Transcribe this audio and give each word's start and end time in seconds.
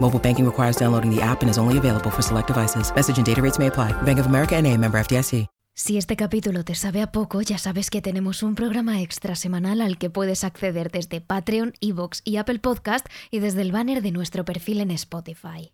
Mobile 0.00 0.18
banking 0.18 0.46
requires 0.46 0.76
downloading 0.76 1.14
the 1.14 1.20
app 1.20 1.42
and 1.42 1.50
is 1.50 1.58
only 1.58 1.76
available 1.76 2.10
for 2.10 2.22
select 2.22 2.46
devices. 2.46 2.90
Message 2.94 3.18
and 3.18 3.26
data 3.26 3.42
rates 3.42 3.58
may 3.58 3.66
apply. 3.66 3.92
Bank 4.02 4.18
of 4.18 4.26
America 4.26 4.56
and 4.56 4.66
a 4.66 4.74
member 4.76 4.98
FDIC. 4.98 5.46
Si 5.78 5.96
este 5.96 6.16
capítulo 6.16 6.64
te 6.64 6.74
sabe 6.74 7.02
a 7.02 7.12
poco, 7.12 7.40
ya 7.40 7.56
sabes 7.56 7.88
que 7.88 8.02
tenemos 8.02 8.42
un 8.42 8.56
programa 8.56 9.00
extra 9.00 9.36
semanal 9.36 9.80
al 9.80 9.96
que 9.96 10.10
puedes 10.10 10.42
acceder 10.42 10.90
desde 10.90 11.20
Patreon, 11.20 11.72
Evox 11.80 12.20
y 12.24 12.38
Apple 12.38 12.58
Podcast 12.58 13.06
y 13.30 13.38
desde 13.38 13.62
el 13.62 13.70
banner 13.70 14.02
de 14.02 14.10
nuestro 14.10 14.44
perfil 14.44 14.80
en 14.80 14.90
Spotify. 14.90 15.70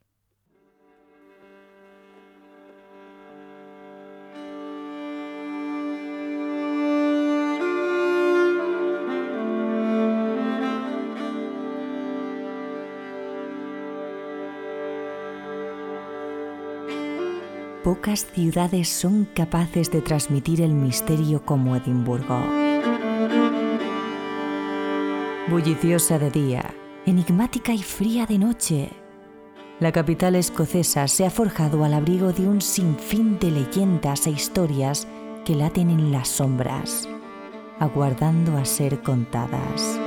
Pocas 17.84 18.27
ciudades 18.32 18.88
son 18.88 19.28
capaces 19.34 19.90
de 19.90 20.00
transmitir 20.00 20.62
el 20.62 20.72
misterio 20.72 21.44
como 21.44 21.77
Edimburgo. 21.77 22.40
Bulliciosa 25.50 26.18
de 26.18 26.30
día, 26.30 26.74
enigmática 27.05 27.74
y 27.74 27.82
fría 27.82 28.24
de 28.24 28.38
noche, 28.38 28.88
la 29.80 29.92
capital 29.92 30.34
escocesa 30.34 31.06
se 31.08 31.27
ha 31.27 31.30
forjado 31.30 31.84
al 31.84 31.92
abrigo 31.92 32.32
de 32.32 32.48
un 32.48 32.62
sinfín 32.62 33.38
de 33.38 33.50
leyendas 33.50 34.27
e 34.28 34.30
historias 34.30 35.06
que 35.44 35.55
laten 35.55 35.90
en 35.90 36.10
las 36.10 36.28
sombras, 36.28 37.06
aguardando 37.80 38.56
a 38.56 38.64
ser 38.64 39.02
contadas. 39.02 40.00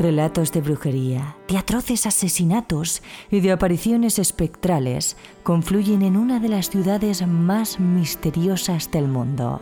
Relatos 0.00 0.50
de 0.50 0.62
brujería, 0.62 1.36
de 1.46 1.58
atroces 1.58 2.06
asesinatos 2.06 3.02
y 3.30 3.40
de 3.40 3.52
apariciones 3.52 4.18
espectrales 4.18 5.18
confluyen 5.42 6.00
en 6.00 6.16
una 6.16 6.40
de 6.40 6.48
las 6.48 6.70
ciudades 6.70 7.26
más 7.26 7.78
misteriosas 7.78 8.90
del 8.90 9.08
mundo. 9.08 9.60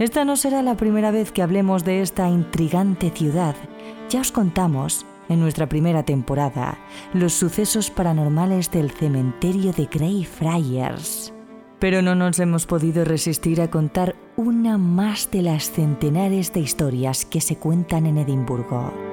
Esta 0.00 0.24
no 0.24 0.34
será 0.34 0.60
la 0.64 0.76
primera 0.76 1.12
vez 1.12 1.30
que 1.30 1.40
hablemos 1.40 1.84
de 1.84 2.02
esta 2.02 2.28
intrigante 2.28 3.10
ciudad. 3.10 3.54
Ya 4.10 4.22
os 4.22 4.32
contamos, 4.32 5.06
en 5.28 5.38
nuestra 5.38 5.68
primera 5.68 6.02
temporada, 6.02 6.76
los 7.14 7.32
sucesos 7.32 7.90
paranormales 7.90 8.72
del 8.72 8.90
cementerio 8.90 9.72
de 9.72 9.84
Greyfriars. 9.84 11.32
Pero 11.78 12.02
no 12.02 12.16
nos 12.16 12.40
hemos 12.40 12.66
podido 12.66 13.04
resistir 13.04 13.60
a 13.60 13.70
contar 13.70 14.16
una 14.34 14.78
más 14.78 15.30
de 15.30 15.42
las 15.42 15.70
centenares 15.70 16.52
de 16.52 16.58
historias 16.58 17.24
que 17.24 17.40
se 17.40 17.54
cuentan 17.54 18.06
en 18.06 18.18
Edimburgo. 18.18 19.11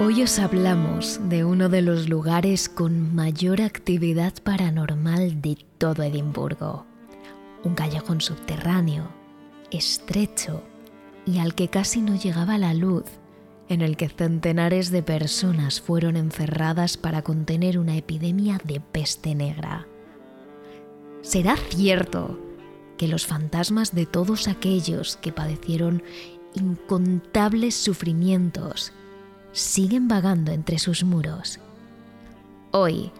Hoy 0.00 0.22
os 0.22 0.38
hablamos 0.38 1.18
de 1.28 1.44
uno 1.44 1.68
de 1.68 1.82
los 1.82 2.08
lugares 2.08 2.68
con 2.68 3.16
mayor 3.16 3.60
actividad 3.60 4.32
paranormal 4.44 5.42
de 5.42 5.58
todo 5.76 6.04
Edimburgo. 6.04 6.86
Un 7.64 7.74
callejón 7.74 8.20
subterráneo, 8.20 9.08
estrecho 9.72 10.62
y 11.26 11.40
al 11.40 11.56
que 11.56 11.66
casi 11.66 12.00
no 12.00 12.14
llegaba 12.14 12.58
la 12.58 12.74
luz, 12.74 13.06
en 13.68 13.82
el 13.82 13.96
que 13.96 14.08
centenares 14.08 14.92
de 14.92 15.02
personas 15.02 15.80
fueron 15.80 16.16
encerradas 16.16 16.96
para 16.96 17.22
contener 17.22 17.76
una 17.76 17.96
epidemia 17.96 18.60
de 18.62 18.78
peste 18.78 19.34
negra. 19.34 19.88
¿Será 21.22 21.56
cierto 21.56 22.38
que 22.98 23.08
los 23.08 23.26
fantasmas 23.26 23.92
de 23.96 24.06
todos 24.06 24.46
aquellos 24.46 25.16
que 25.16 25.32
padecieron 25.32 26.04
incontables 26.54 27.74
sufrimientos 27.74 28.92
siguen 29.52 30.08
vagando 30.08 30.52
entre 30.52 30.78
sus 30.78 31.04
muros. 31.04 31.58
Hoy, 32.70 33.10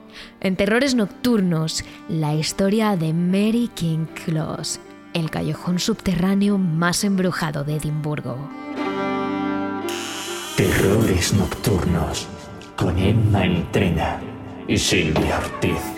en 0.40 0.56
Terrores 0.56 0.94
Nocturnos, 0.94 1.84
la 2.08 2.34
historia 2.34 2.96
de 2.96 3.12
Mary 3.12 3.70
King 3.74 4.06
Close, 4.24 4.78
el 5.14 5.30
callejón 5.30 5.78
subterráneo 5.78 6.58
más 6.58 7.02
embrujado 7.04 7.64
de 7.64 7.76
Edimburgo. 7.76 8.36
Terrores 10.56 11.32
Nocturnos 11.34 12.26
con 12.76 12.98
Emma 12.98 13.44
Entrena 13.44 14.20
y 14.66 14.76
Silvia 14.76 15.38
Ortiz. 15.38 15.97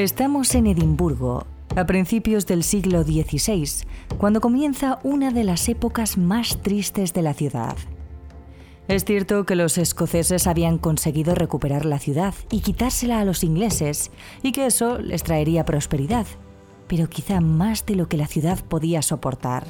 Estamos 0.00 0.54
en 0.54 0.66
Edimburgo, 0.66 1.46
a 1.76 1.84
principios 1.84 2.46
del 2.46 2.62
siglo 2.62 3.02
XVI, 3.02 3.86
cuando 4.16 4.40
comienza 4.40 4.98
una 5.02 5.30
de 5.30 5.44
las 5.44 5.68
épocas 5.68 6.16
más 6.16 6.62
tristes 6.62 7.12
de 7.12 7.20
la 7.20 7.34
ciudad. 7.34 7.76
Es 8.88 9.04
cierto 9.04 9.44
que 9.44 9.56
los 9.56 9.76
escoceses 9.76 10.46
habían 10.46 10.78
conseguido 10.78 11.34
recuperar 11.34 11.84
la 11.84 11.98
ciudad 11.98 12.32
y 12.50 12.60
quitársela 12.60 13.20
a 13.20 13.26
los 13.26 13.44
ingleses, 13.44 14.10
y 14.42 14.52
que 14.52 14.64
eso 14.64 14.98
les 14.98 15.22
traería 15.22 15.66
prosperidad, 15.66 16.26
pero 16.88 17.10
quizá 17.10 17.42
más 17.42 17.84
de 17.84 17.96
lo 17.96 18.08
que 18.08 18.16
la 18.16 18.26
ciudad 18.26 18.58
podía 18.64 19.02
soportar. 19.02 19.66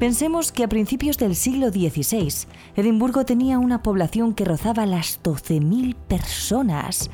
Pensemos 0.00 0.50
que 0.50 0.64
a 0.64 0.68
principios 0.68 1.18
del 1.18 1.36
siglo 1.36 1.68
XVI, 1.68 2.48
Edimburgo 2.74 3.26
tenía 3.26 3.58
una 3.58 3.82
población 3.82 4.32
que 4.32 4.46
rozaba 4.46 4.86
las 4.86 5.22
12.000 5.22 5.94
personas, 5.94 7.10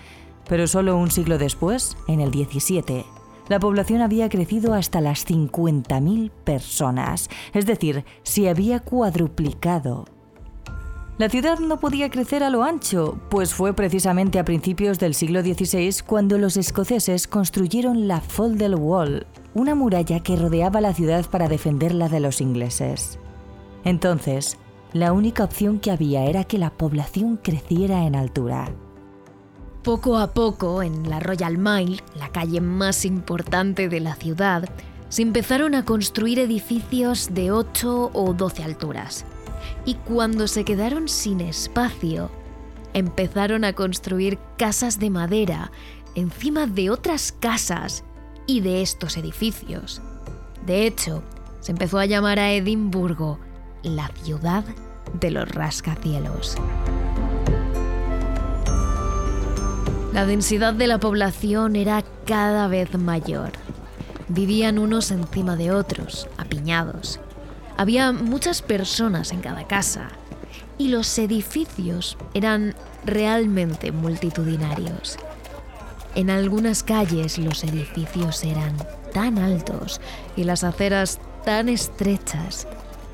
pero 0.48 0.68
solo 0.68 0.96
un 0.96 1.10
siglo 1.10 1.36
después, 1.36 1.96
en 2.06 2.20
el 2.20 2.30
XVII, 2.30 3.04
la 3.48 3.58
población 3.58 4.02
había 4.02 4.28
crecido 4.28 4.72
hasta 4.72 5.00
las 5.00 5.26
50.000 5.26 6.30
personas, 6.30 7.28
es 7.52 7.66
decir, 7.66 8.04
se 8.22 8.48
había 8.48 8.78
cuadruplicado. 8.78 10.04
La 11.18 11.30
ciudad 11.30 11.60
no 11.60 11.80
podía 11.80 12.10
crecer 12.10 12.42
a 12.42 12.50
lo 12.50 12.62
ancho, 12.62 13.18
pues 13.30 13.54
fue 13.54 13.72
precisamente 13.72 14.38
a 14.38 14.44
principios 14.44 14.98
del 14.98 15.14
siglo 15.14 15.40
XVI 15.40 16.02
cuando 16.06 16.36
los 16.36 16.58
escoceses 16.58 17.26
construyeron 17.26 18.06
la 18.06 18.20
Foldel 18.20 18.74
Wall, 18.74 19.26
una 19.54 19.74
muralla 19.74 20.20
que 20.20 20.36
rodeaba 20.36 20.82
la 20.82 20.92
ciudad 20.92 21.24
para 21.24 21.48
defenderla 21.48 22.10
de 22.10 22.20
los 22.20 22.42
ingleses. 22.42 23.18
Entonces, 23.84 24.58
la 24.92 25.14
única 25.14 25.44
opción 25.44 25.78
que 25.78 25.90
había 25.90 26.26
era 26.26 26.44
que 26.44 26.58
la 26.58 26.68
población 26.68 27.38
creciera 27.42 28.04
en 28.04 28.14
altura. 28.14 28.68
Poco 29.82 30.18
a 30.18 30.34
poco, 30.34 30.82
en 30.82 31.08
la 31.08 31.20
Royal 31.20 31.56
Mile, 31.56 32.02
la 32.18 32.28
calle 32.28 32.60
más 32.60 33.06
importante 33.06 33.88
de 33.88 34.00
la 34.00 34.16
ciudad, 34.16 34.68
se 35.08 35.22
empezaron 35.22 35.74
a 35.76 35.86
construir 35.86 36.40
edificios 36.40 37.30
de 37.32 37.52
8 37.52 38.10
o 38.12 38.34
12 38.34 38.62
alturas 38.64 39.24
y 39.84 39.94
cuando 39.94 40.48
se 40.48 40.64
quedaron 40.64 41.08
sin 41.08 41.40
espacio, 41.40 42.30
empezaron 42.92 43.64
a 43.64 43.72
construir 43.72 44.38
casas 44.56 44.98
de 44.98 45.10
madera 45.10 45.70
encima 46.14 46.66
de 46.66 46.90
otras 46.90 47.32
casas 47.32 48.04
y 48.46 48.60
de 48.60 48.82
estos 48.82 49.16
edificios. 49.16 50.00
De 50.64 50.86
hecho, 50.86 51.22
se 51.60 51.72
empezó 51.72 51.98
a 51.98 52.06
llamar 52.06 52.38
a 52.38 52.52
Edimburgo 52.52 53.38
la 53.82 54.08
ciudad 54.22 54.64
de 55.20 55.30
los 55.30 55.48
rascacielos. 55.48 56.56
La 60.12 60.24
densidad 60.24 60.72
de 60.72 60.86
la 60.86 60.98
población 60.98 61.76
era 61.76 62.02
cada 62.24 62.68
vez 62.68 62.96
mayor. 62.98 63.50
Vivían 64.28 64.78
unos 64.78 65.10
encima 65.10 65.56
de 65.56 65.70
otros, 65.70 66.26
apiñados, 66.38 67.20
había 67.76 68.12
muchas 68.12 68.62
personas 68.62 69.32
en 69.32 69.40
cada 69.40 69.66
casa 69.66 70.08
y 70.78 70.88
los 70.88 71.18
edificios 71.18 72.16
eran 72.34 72.74
realmente 73.04 73.92
multitudinarios. 73.92 75.16
En 76.14 76.30
algunas 76.30 76.82
calles 76.82 77.38
los 77.38 77.62
edificios 77.64 78.42
eran 78.44 78.74
tan 79.12 79.38
altos 79.38 80.00
y 80.36 80.44
las 80.44 80.64
aceras 80.64 81.20
tan 81.44 81.68
estrechas 81.68 82.66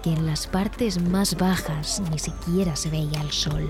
que 0.02 0.12
en 0.12 0.26
las 0.26 0.46
partes 0.46 1.00
más 1.00 1.36
bajas 1.36 2.02
ni 2.10 2.18
siquiera 2.18 2.76
se 2.76 2.90
veía 2.90 3.20
el 3.20 3.30
sol. 3.30 3.68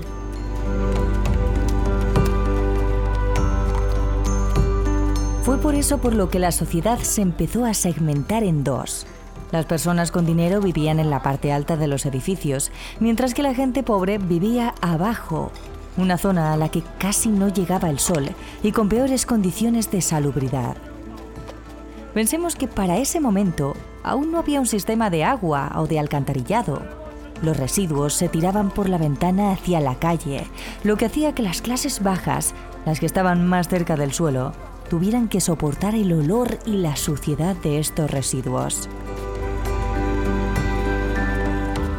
Fue 5.43 5.59
por 5.59 5.75
eso 5.75 5.99
por 5.99 6.15
lo 6.15 6.31
que 6.31 6.39
la 6.39 6.53
sociedad 6.53 6.99
se 7.01 7.21
empezó 7.21 7.65
a 7.65 7.75
segmentar 7.75 8.45
en 8.45 8.65
dos. 8.65 9.07
Las 9.53 9.67
personas 9.67 10.11
con 10.11 10.25
dinero 10.25 10.63
vivían 10.63 10.99
en 10.99 11.11
la 11.11 11.23
parte 11.23 11.53
alta 11.53 11.77
de 11.77 11.87
los 11.87 12.07
edificios, 12.07 12.73
mientras 13.01 13.35
que 13.35 13.43
la 13.43 13.55
gente 13.55 13.83
pobre 13.83 14.17
vivía 14.17 14.75
abajo, 14.81 15.53
una 15.99 16.17
zona 16.17 16.55
a 16.55 16.57
la 16.57 16.71
que 16.71 16.83
casi 16.99 17.29
no 17.29 17.49
llegaba 17.49 17.91
el 17.91 17.99
sol 17.99 18.31
y 18.63 18.73
con 18.73 18.89
peores 18.89 19.27
condiciones 19.27 19.91
de 19.91 20.01
salubridad. 20.01 20.79
Pensemos 22.15 22.57
que 22.57 22.67
para 22.67 22.97
ese 22.97 23.21
momento 23.21 23.75
aún 24.03 24.33
no 24.33 24.39
había 24.39 24.59
un 24.59 24.67
sistema 24.67 25.11
de 25.11 25.25
agua 25.25 25.73
o 25.77 25.87
de 25.87 25.99
alcantarillado. 25.99 26.83
Los 27.43 27.59
residuos 27.59 28.15
se 28.15 28.31
tiraban 28.31 28.71
por 28.71 28.89
la 28.89 28.97
ventana 28.97 29.53
hacia 29.53 29.81
la 29.81 29.97
calle, 29.97 30.47
lo 30.83 30.97
que 30.97 31.07
hacía 31.07 31.35
que 31.35 31.43
las 31.43 31.61
clases 31.61 32.03
bajas, 32.03 32.55
las 32.87 33.01
que 33.01 33.07
estaban 33.07 33.47
más 33.47 33.69
cerca 33.69 33.97
del 33.97 34.13
suelo, 34.13 34.53
tuvieran 34.89 35.29
que 35.29 35.41
soportar 35.43 35.95
el 35.95 36.13
olor 36.13 36.59
y 36.65 36.77
la 36.77 36.97
suciedad 36.97 37.55
de 37.57 37.79
estos 37.79 38.11
residuos. 38.11 38.89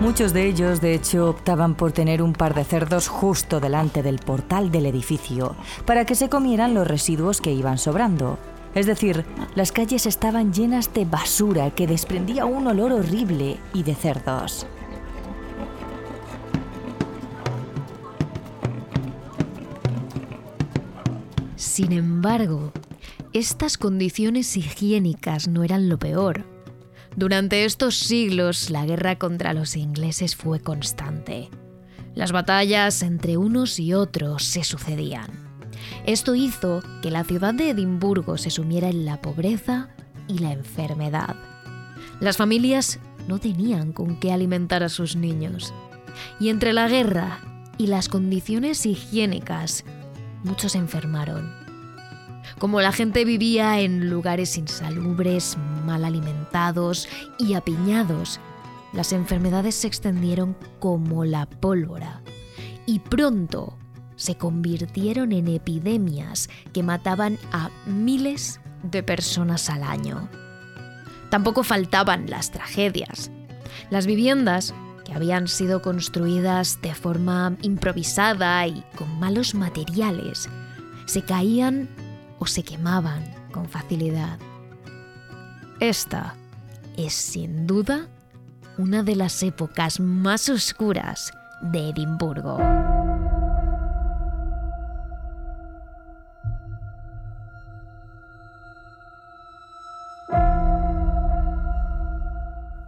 Muchos 0.03 0.33
de 0.33 0.45
ellos, 0.50 0.81
de 0.81 0.95
hecho, 0.95 1.29
optaban 1.29 1.75
por 1.75 1.94
tener 1.94 2.21
un 2.21 2.33
par 2.33 2.53
de 2.53 2.65
cerdos 2.65 3.07
justo 3.07 3.61
delante 3.61 4.03
del 4.03 4.19
portal 4.19 4.69
del 4.69 4.85
edificio, 4.85 5.55
para 5.85 6.03
que 6.05 6.13
se 6.13 6.27
comieran 6.27 6.73
los 6.73 6.85
residuos 6.85 7.39
que 7.39 7.53
iban 7.53 7.77
sobrando. 7.77 8.38
Es 8.75 8.85
decir, 8.85 9.23
las 9.55 9.71
calles 9.71 10.05
estaban 10.05 10.51
llenas 10.51 10.94
de 10.94 11.05
basura 11.05 11.71
que 11.71 11.88
desprendía 11.88 12.44
un 12.44 12.67
olor 12.67 12.91
horrible 12.91 13.57
y 13.73 13.83
de 13.83 13.95
cerdos. 13.95 14.67
Sin 21.55 21.94
embargo, 21.94 22.73
estas 23.31 23.77
condiciones 23.77 24.57
higiénicas 24.57 25.47
no 25.47 25.63
eran 25.63 25.88
lo 25.88 25.97
peor. 25.97 26.52
Durante 27.15 27.65
estos 27.65 27.95
siglos 27.98 28.69
la 28.69 28.86
guerra 28.86 29.18
contra 29.18 29.54
los 29.54 29.75
ingleses 29.75 30.36
fue 30.36 30.60
constante. 30.60 31.50
Las 32.15 32.31
batallas 32.31 33.01
entre 33.01 33.38
unos 33.38 33.80
y 33.80 33.94
otros 33.94 34.44
se 34.44 34.63
sucedían. 34.63 35.30
Esto 36.06 36.36
hizo 36.36 36.81
que 37.01 37.12
la 37.12 37.24
ciudad 37.24 37.54
de 37.54 37.69
Edimburgo 37.69 38.38
se 38.38 38.50
sumiera 38.50 38.89
en 38.89 39.06
la 39.06 39.21
pobreza 39.21 39.89
y 40.27 40.39
la 40.39 40.51
enfermedad. 40.51 41.36
Las 42.19 42.38
familias 42.38 43.00
no 43.27 43.39
tenían 43.39 43.94
con 43.94 44.19
qué 44.19 44.31
alimentar 44.31 44.83
a 44.83 44.89
sus 44.89 45.15
niños. 45.15 45.74
Y 46.39 46.50
entre 46.50 46.74
la 46.74 46.88
guerra 46.88 47.39
y 47.77 47.88
las 47.88 48.10
condiciones 48.10 48.86
higiénicas, 48.86 49.83
muchos 50.44 50.75
enfermaron. 50.75 51.62
Como 52.63 52.80
la 52.80 52.94
gente 52.94 53.25
vivía 53.25 53.81
en 53.81 54.10
lugares 54.10 54.57
insalubres, 54.57 55.57
mal 55.86 56.06
alimentados 56.06 57.10
y 57.38 57.56
apiñados, 57.56 58.39
las 58.94 59.12
enfermedades 59.12 59.75
se 59.75 59.88
extendieron 59.88 60.56
como 60.80 61.25
la 61.25 61.45
pólvora 61.45 62.21
y 62.86 63.00
pronto 63.00 63.77
se 64.15 64.38
convirtieron 64.38 65.33
en 65.33 65.50
epidemias 65.50 66.50
que 66.71 66.83
mataban 66.83 67.38
a 67.51 67.69
miles 67.86 68.62
de 68.81 69.04
personas 69.04 69.69
al 69.69 69.83
año. 69.83 70.30
Tampoco 71.30 71.65
faltaban 71.65 72.30
las 72.30 72.51
tragedias. 72.51 73.30
Las 73.89 74.06
viviendas, 74.06 74.74
que 75.04 75.12
habían 75.12 75.50
sido 75.50 75.81
construidas 75.81 76.81
de 76.81 76.95
forma 76.95 77.57
improvisada 77.62 78.65
y 78.65 78.86
con 78.95 79.19
malos 79.19 79.54
materiales, 79.54 80.48
se 81.07 81.24
caían 81.24 81.89
se 82.45 82.63
quemaban 82.63 83.23
con 83.51 83.67
facilidad. 83.67 84.39
Esta 85.79 86.35
es 86.97 87.13
sin 87.13 87.67
duda 87.67 88.07
una 88.77 89.03
de 89.03 89.15
las 89.15 89.43
épocas 89.43 89.99
más 89.99 90.49
oscuras 90.49 91.31
de 91.61 91.89
Edimburgo. 91.89 92.57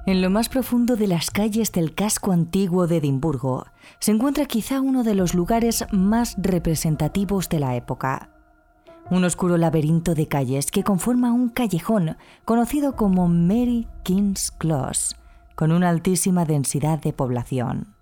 En 0.08 0.22
lo 0.22 0.30
más 0.30 0.50
profundo 0.50 0.96
de 0.96 1.08
las 1.08 1.32
calles 1.32 1.72
del 1.72 1.96
casco 1.96 2.32
antiguo 2.32 2.86
de 2.86 2.98
Edimburgo 2.98 3.66
se 4.00 4.12
encuentra 4.12 4.46
quizá 4.46 4.80
uno 4.80 5.04
de 5.04 5.16
los 5.16 5.34
lugares 5.34 5.84
más 5.92 6.36
representativos 6.38 7.50
de 7.50 7.60
la 7.60 7.76
época 7.76 8.30
un 9.10 9.24
oscuro 9.24 9.58
laberinto 9.58 10.16
de 10.16 10.28
calles 10.28 10.72
que 10.72 10.84
conforma 10.84 11.32
un 11.32 11.50
callejón 11.50 12.18
conocido 12.44 12.96
como 12.96 13.28
Mary 13.28 13.88
King's 14.04 14.52
Close, 14.52 15.16
con 15.56 15.72
una 15.72 15.90
altísima 15.90 16.46
densidad 16.46 17.00
de 17.00 17.14
población. 17.14 17.96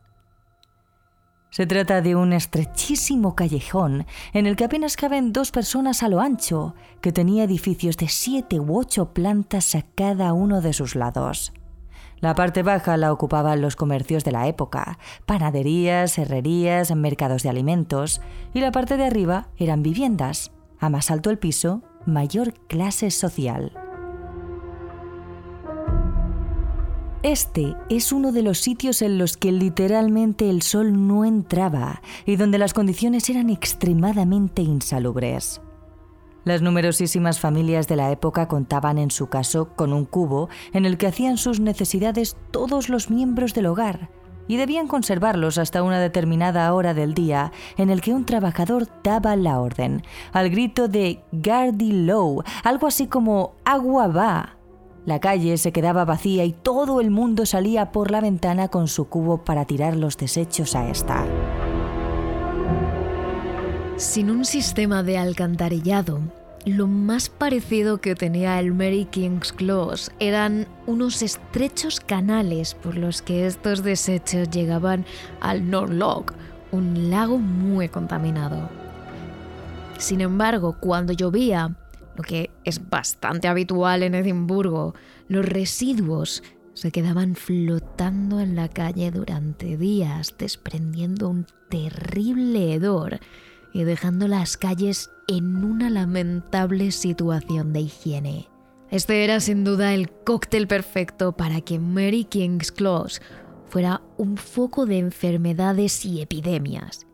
Se 1.49 1.67
trata 1.67 2.01
de 2.01 2.15
un 2.15 2.33
estrechísimo 2.33 3.35
callejón 3.35 4.07
en 4.33 4.47
el 4.47 4.55
que 4.55 4.65
apenas 4.65 4.95
caben 4.95 5.33
dos 5.33 5.51
personas 5.51 6.01
a 6.01 6.09
lo 6.09 6.19
ancho, 6.19 6.73
que 6.99 7.11
tenía 7.11 7.43
edificios 7.43 7.95
de 7.97 8.07
siete 8.07 8.59
u 8.59 8.75
ocho 8.75 9.13
plantas 9.13 9.75
a 9.75 9.83
cada 9.93 10.33
uno 10.33 10.61
de 10.61 10.73
sus 10.73 10.95
lados. 10.95 11.53
La 12.21 12.33
parte 12.33 12.63
baja 12.63 12.97
la 12.97 13.11
ocupaban 13.11 13.61
los 13.61 13.75
comercios 13.75 14.23
de 14.23 14.31
la 14.31 14.47
época, 14.47 14.97
panaderías, 15.27 16.17
herrerías, 16.17 16.95
mercados 16.95 17.43
de 17.43 17.49
alimentos, 17.49 18.21
y 18.53 18.61
la 18.61 18.71
parte 18.71 18.97
de 18.97 19.05
arriba 19.05 19.49
eran 19.57 19.83
viviendas, 19.83 20.51
a 20.83 20.89
más 20.89 21.11
alto 21.11 21.29
el 21.29 21.39
piso, 21.39 21.81
mayor 22.05 22.53
clase 22.67 23.09
social. 23.09 23.71
Este 27.23 27.77
es 27.89 28.11
uno 28.11 28.33
de 28.33 28.41
los 28.41 28.59
sitios 28.59 29.01
en 29.01 29.17
los 29.17 29.37
que 29.37 29.53
literalmente 29.53 30.49
el 30.49 30.61
sol 30.61 31.07
no 31.07 31.23
entraba 31.23 32.01
y 32.25 32.35
donde 32.35 32.57
las 32.57 32.73
condiciones 32.73 33.29
eran 33.29 33.49
extremadamente 33.49 34.61
insalubres. 34.61 35.61
Las 36.43 36.61
numerosísimas 36.61 37.39
familias 37.39 37.87
de 37.87 37.95
la 37.95 38.11
época 38.11 38.49
contaban 38.49 38.97
en 38.97 39.09
su 39.09 39.27
caso 39.27 39.69
con 39.77 39.93
un 39.93 40.03
cubo 40.03 40.49
en 40.73 40.85
el 40.85 40.97
que 40.97 41.07
hacían 41.07 41.37
sus 41.37 41.61
necesidades 41.61 42.35
todos 42.51 42.89
los 42.89 43.09
miembros 43.09 43.53
del 43.53 43.67
hogar, 43.67 44.09
y 44.47 44.57
debían 44.57 44.87
conservarlos 44.87 45.57
hasta 45.57 45.83
una 45.83 45.99
determinada 45.99 46.73
hora 46.73 46.93
del 46.93 47.13
día 47.13 47.51
en 47.77 47.89
el 47.89 48.01
que 48.01 48.13
un 48.13 48.25
trabajador 48.25 48.87
daba 49.03 49.35
la 49.35 49.59
orden, 49.59 50.03
al 50.31 50.49
grito 50.49 50.87
de 50.87 51.23
Gardy 51.31 52.05
Low, 52.05 52.43
algo 52.63 52.87
así 52.87 53.07
como 53.07 53.53
Agua 53.65 54.07
va. 54.07 54.57
La 55.05 55.19
calle 55.19 55.57
se 55.57 55.73
quedaba 55.73 56.05
vacía 56.05 56.45
y 56.45 56.53
todo 56.53 57.01
el 57.01 57.11
mundo 57.11 57.45
salía 57.45 57.91
por 57.91 58.09
la 58.09 58.21
ventana 58.21 58.69
con 58.69 58.87
su 58.87 59.09
cubo 59.09 59.43
para 59.43 59.65
tirar 59.65 59.97
los 59.97 60.17
desechos 60.17 60.75
a 60.75 60.89
esta. 60.89 61.25
Sin 63.97 64.29
un 64.29 64.45
sistema 64.45 65.03
de 65.03 65.17
alcantarillado, 65.17 66.21
lo 66.65 66.87
más 66.87 67.29
parecido 67.29 67.99
que 67.99 68.15
tenía 68.15 68.59
el 68.59 68.73
Mary 68.73 69.05
King's 69.11 69.51
Close 69.51 70.11
eran 70.19 70.67
unos 70.87 71.21
estrechos 71.21 71.99
canales 71.99 72.73
por 72.73 72.95
los 72.95 73.21
que 73.21 73.45
estos 73.45 73.83
desechos 73.83 74.49
llegaban 74.49 75.05
al 75.41 75.69
Norloch, 75.69 76.33
un 76.71 77.09
lago 77.09 77.37
muy 77.37 77.89
contaminado. 77.89 78.69
Sin 79.97 80.21
embargo, 80.21 80.77
cuando 80.79 81.13
llovía, 81.13 81.75
lo 82.15 82.23
que 82.23 82.49
es 82.63 82.89
bastante 82.89 83.47
habitual 83.47 84.03
en 84.03 84.15
Edimburgo, 84.15 84.95
los 85.27 85.45
residuos 85.45 86.43
se 86.73 86.91
quedaban 86.91 87.35
flotando 87.35 88.39
en 88.39 88.55
la 88.55 88.69
calle 88.69 89.11
durante 89.11 89.77
días, 89.77 90.35
desprendiendo 90.37 91.29
un 91.29 91.45
terrible 91.69 92.73
hedor 92.73 93.19
y 93.73 93.83
dejando 93.83 94.27
las 94.27 94.55
calles 94.55 95.09
en 95.27 95.63
una 95.63 95.89
lamentable 95.89 96.91
situación 96.91 97.73
de 97.73 97.81
higiene. 97.81 98.49
Este 98.91 99.23
era 99.23 99.39
sin 99.39 99.63
duda 99.63 99.93
el 99.93 100.11
cóctel 100.11 100.67
perfecto 100.67 101.31
para 101.31 101.61
que 101.61 101.79
Mary 101.79 102.25
King's 102.25 102.71
Close 102.71 103.19
fuera 103.65 104.03
un 104.17 104.37
foco 104.37 104.85
de 104.85 104.99
enfermedades 104.99 106.05
y 106.05 106.21
epidemias. 106.21 107.07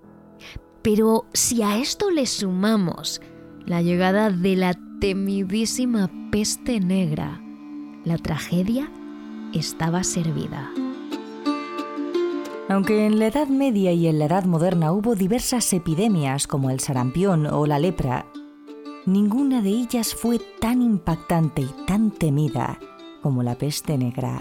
Pero 0.82 1.26
si 1.34 1.64
a 1.64 1.78
esto 1.78 2.12
le 2.12 2.26
sumamos 2.26 3.22
la 3.66 3.82
llegada 3.82 4.30
de 4.30 4.58
la 4.58 4.78
temidísima 5.00 6.12
peste 6.32 6.82
negra, 6.82 7.42
la 8.04 8.18
tragedia 8.18 8.92
estaba 9.54 10.04
servida. 10.04 10.70
Aunque 12.70 13.08
en 13.08 13.18
la 13.18 13.26
Edad 13.26 13.48
Media 13.48 13.92
y 13.94 14.06
en 14.06 14.20
la 14.20 14.26
Edad 14.26 14.44
Moderna 14.44 14.92
hubo 14.92 15.16
diversas 15.16 15.74
epidemias 15.74 16.46
como 16.46 16.70
el 16.70 16.80
sarampión 16.80 17.48
o 17.48 17.66
la 17.66 17.80
lepra, 17.80 18.28
ninguna 19.08 19.64
de 19.64 19.70
ellas 19.70 20.14
fue 20.14 20.40
tan 20.60 20.84
impactante 20.84 21.64
y 21.64 21.86
tan 21.88 22.12
temida 22.12 22.78
como 23.24 23.42
la 23.42 23.56
peste 23.56 23.98
negra. 23.98 24.40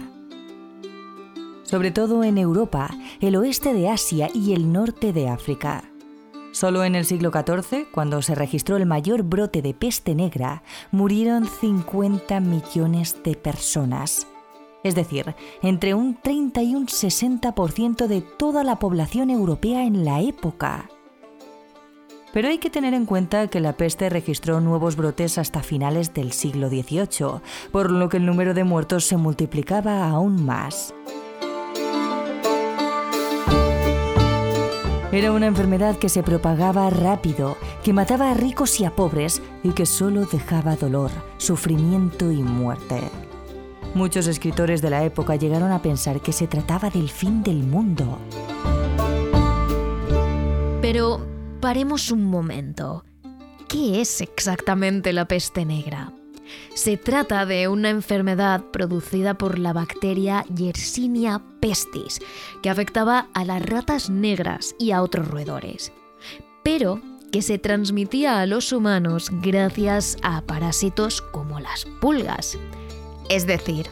Sobre 1.62 1.90
todo 1.90 2.22
en 2.22 2.36
Europa, 2.36 2.90
el 3.22 3.34
oeste 3.34 3.72
de 3.72 3.88
Asia 3.88 4.28
y 4.34 4.52
el 4.52 4.72
norte 4.72 5.14
de 5.14 5.30
África. 5.30 5.90
Solo 6.52 6.84
en 6.84 6.96
el 6.96 7.06
siglo 7.06 7.30
XIV, 7.30 7.90
cuando 7.90 8.20
se 8.20 8.34
registró 8.34 8.76
el 8.76 8.84
mayor 8.84 9.22
brote 9.22 9.62
de 9.62 9.72
peste 9.72 10.14
negra, 10.14 10.62
murieron 10.90 11.46
50 11.46 12.40
millones 12.40 13.22
de 13.24 13.36
personas 13.36 14.26
es 14.84 14.94
decir, 14.94 15.34
entre 15.62 15.94
un 15.94 16.14
30 16.20 16.62
y 16.62 16.74
un 16.74 16.86
60% 16.86 18.06
de 18.06 18.20
toda 18.20 18.64
la 18.64 18.78
población 18.78 19.30
europea 19.30 19.84
en 19.84 20.04
la 20.04 20.20
época. 20.20 20.88
Pero 22.32 22.48
hay 22.48 22.58
que 22.58 22.70
tener 22.70 22.94
en 22.94 23.06
cuenta 23.06 23.48
que 23.48 23.60
la 23.60 23.72
peste 23.76 24.08
registró 24.08 24.60
nuevos 24.60 24.96
brotes 24.96 25.38
hasta 25.38 25.62
finales 25.62 26.12
del 26.14 26.32
siglo 26.32 26.68
XVIII, 26.68 27.40
por 27.72 27.90
lo 27.90 28.08
que 28.08 28.18
el 28.18 28.26
número 28.26 28.54
de 28.54 28.64
muertos 28.64 29.04
se 29.04 29.16
multiplicaba 29.16 30.08
aún 30.08 30.44
más. 30.44 30.94
Era 35.10 35.32
una 35.32 35.46
enfermedad 35.46 35.96
que 35.96 36.10
se 36.10 36.22
propagaba 36.22 36.90
rápido, 36.90 37.56
que 37.82 37.94
mataba 37.94 38.30
a 38.30 38.34
ricos 38.34 38.78
y 38.78 38.84
a 38.84 38.94
pobres 38.94 39.40
y 39.62 39.70
que 39.70 39.86
solo 39.86 40.26
dejaba 40.26 40.76
dolor, 40.76 41.10
sufrimiento 41.38 42.30
y 42.30 42.42
muerte. 42.42 43.00
Muchos 43.94 44.26
escritores 44.26 44.82
de 44.82 44.90
la 44.90 45.04
época 45.04 45.36
llegaron 45.36 45.72
a 45.72 45.82
pensar 45.82 46.20
que 46.20 46.32
se 46.32 46.46
trataba 46.46 46.90
del 46.90 47.08
fin 47.08 47.42
del 47.42 47.62
mundo. 47.62 48.18
Pero 50.80 51.26
paremos 51.60 52.10
un 52.10 52.24
momento. 52.24 53.04
¿Qué 53.68 54.00
es 54.00 54.20
exactamente 54.20 55.12
la 55.12 55.26
peste 55.26 55.64
negra? 55.64 56.12
Se 56.74 56.96
trata 56.96 57.44
de 57.44 57.68
una 57.68 57.90
enfermedad 57.90 58.64
producida 58.72 59.34
por 59.34 59.58
la 59.58 59.72
bacteria 59.72 60.44
Yersinia 60.54 61.42
pestis, 61.60 62.20
que 62.62 62.70
afectaba 62.70 63.28
a 63.34 63.44
las 63.44 63.62
ratas 63.62 64.08
negras 64.08 64.74
y 64.78 64.92
a 64.92 65.02
otros 65.02 65.28
roedores, 65.28 65.92
pero 66.62 67.02
que 67.30 67.42
se 67.42 67.58
transmitía 67.58 68.40
a 68.40 68.46
los 68.46 68.72
humanos 68.72 69.30
gracias 69.42 70.16
a 70.22 70.40
parásitos 70.42 71.20
como 71.20 71.60
las 71.60 71.84
pulgas. 72.00 72.58
Es 73.28 73.46
decir, 73.46 73.88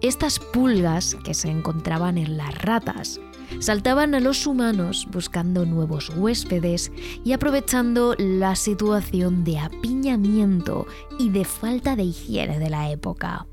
estas 0.00 0.38
pulgas 0.38 1.16
que 1.24 1.32
se 1.32 1.48
encontraban 1.48 2.18
en 2.18 2.36
las 2.36 2.54
ratas 2.62 3.20
saltaban 3.60 4.14
a 4.14 4.20
los 4.20 4.46
humanos 4.46 5.06
buscando 5.10 5.64
nuevos 5.64 6.10
huéspedes 6.10 6.90
y 7.24 7.32
aprovechando 7.32 8.14
la 8.18 8.56
situación 8.56 9.44
de 9.44 9.60
apiñamiento 9.60 10.86
y 11.18 11.30
de 11.30 11.44
falta 11.44 11.96
de 11.96 12.04
higiene 12.04 12.58
de 12.58 12.70
la 12.70 12.90
época. 12.90 13.46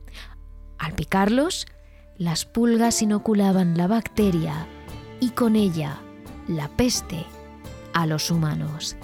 Al 0.78 0.94
picarlos, 0.94 1.68
las 2.18 2.46
pulgas 2.46 3.02
inoculaban 3.02 3.78
la 3.78 3.88
bacteria 3.88 4.68
y 5.20 5.30
con 5.30 5.56
ella 5.56 6.00
la 6.48 6.68
peste 6.68 7.26
a 7.94 8.08
los 8.08 8.32
humanos. 8.32 8.96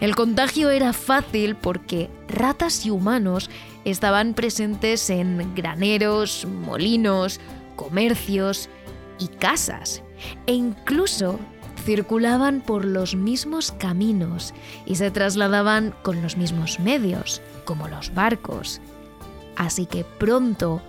El 0.00 0.14
contagio 0.14 0.70
era 0.70 0.92
fácil 0.92 1.56
porque 1.56 2.10
ratas 2.28 2.86
y 2.86 2.90
humanos 2.90 3.50
estaban 3.84 4.34
presentes 4.34 5.08
en 5.10 5.54
graneros, 5.54 6.46
molinos, 6.46 7.40
comercios 7.76 8.68
y 9.18 9.28
casas, 9.28 10.02
e 10.46 10.52
incluso 10.52 11.38
circulaban 11.84 12.60
por 12.60 12.84
los 12.84 13.14
mismos 13.14 13.72
caminos 13.72 14.52
y 14.84 14.96
se 14.96 15.10
trasladaban 15.10 15.94
con 16.02 16.22
los 16.22 16.36
mismos 16.36 16.78
medios, 16.78 17.40
como 17.64 17.88
los 17.88 18.12
barcos. 18.14 18.80
Así 19.56 19.86
que 19.86 20.04
pronto 20.04 20.82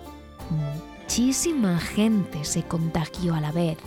muchísima 0.50 1.78
gente 1.78 2.44
se 2.44 2.62
contagió 2.62 3.34
a 3.34 3.40
la 3.40 3.52
vez. 3.52 3.78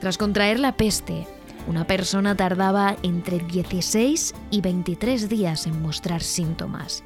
Tras 0.00 0.16
contraer 0.16 0.60
la 0.60 0.76
peste, 0.76 1.26
una 1.66 1.86
persona 1.86 2.36
tardaba 2.36 2.96
entre 3.02 3.38
16 3.38 4.34
y 4.50 4.60
23 4.60 5.28
días 5.28 5.66
en 5.66 5.82
mostrar 5.82 6.22
síntomas 6.22 7.04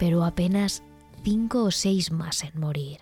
pero 0.00 0.24
apenas 0.24 0.82
cinco 1.22 1.64
o 1.64 1.70
seis 1.70 2.10
más 2.10 2.42
en 2.42 2.58
morir. 2.58 3.00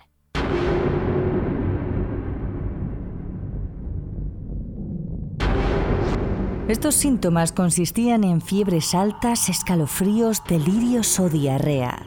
Estos 6.67 6.93
síntomas 6.93 7.51
consistían 7.51 8.23
en 8.23 8.41
fiebres 8.41 8.93
altas, 8.93 9.49
escalofríos, 9.49 10.43
delirios 10.47 11.19
o 11.19 11.29
diarrea. 11.29 12.05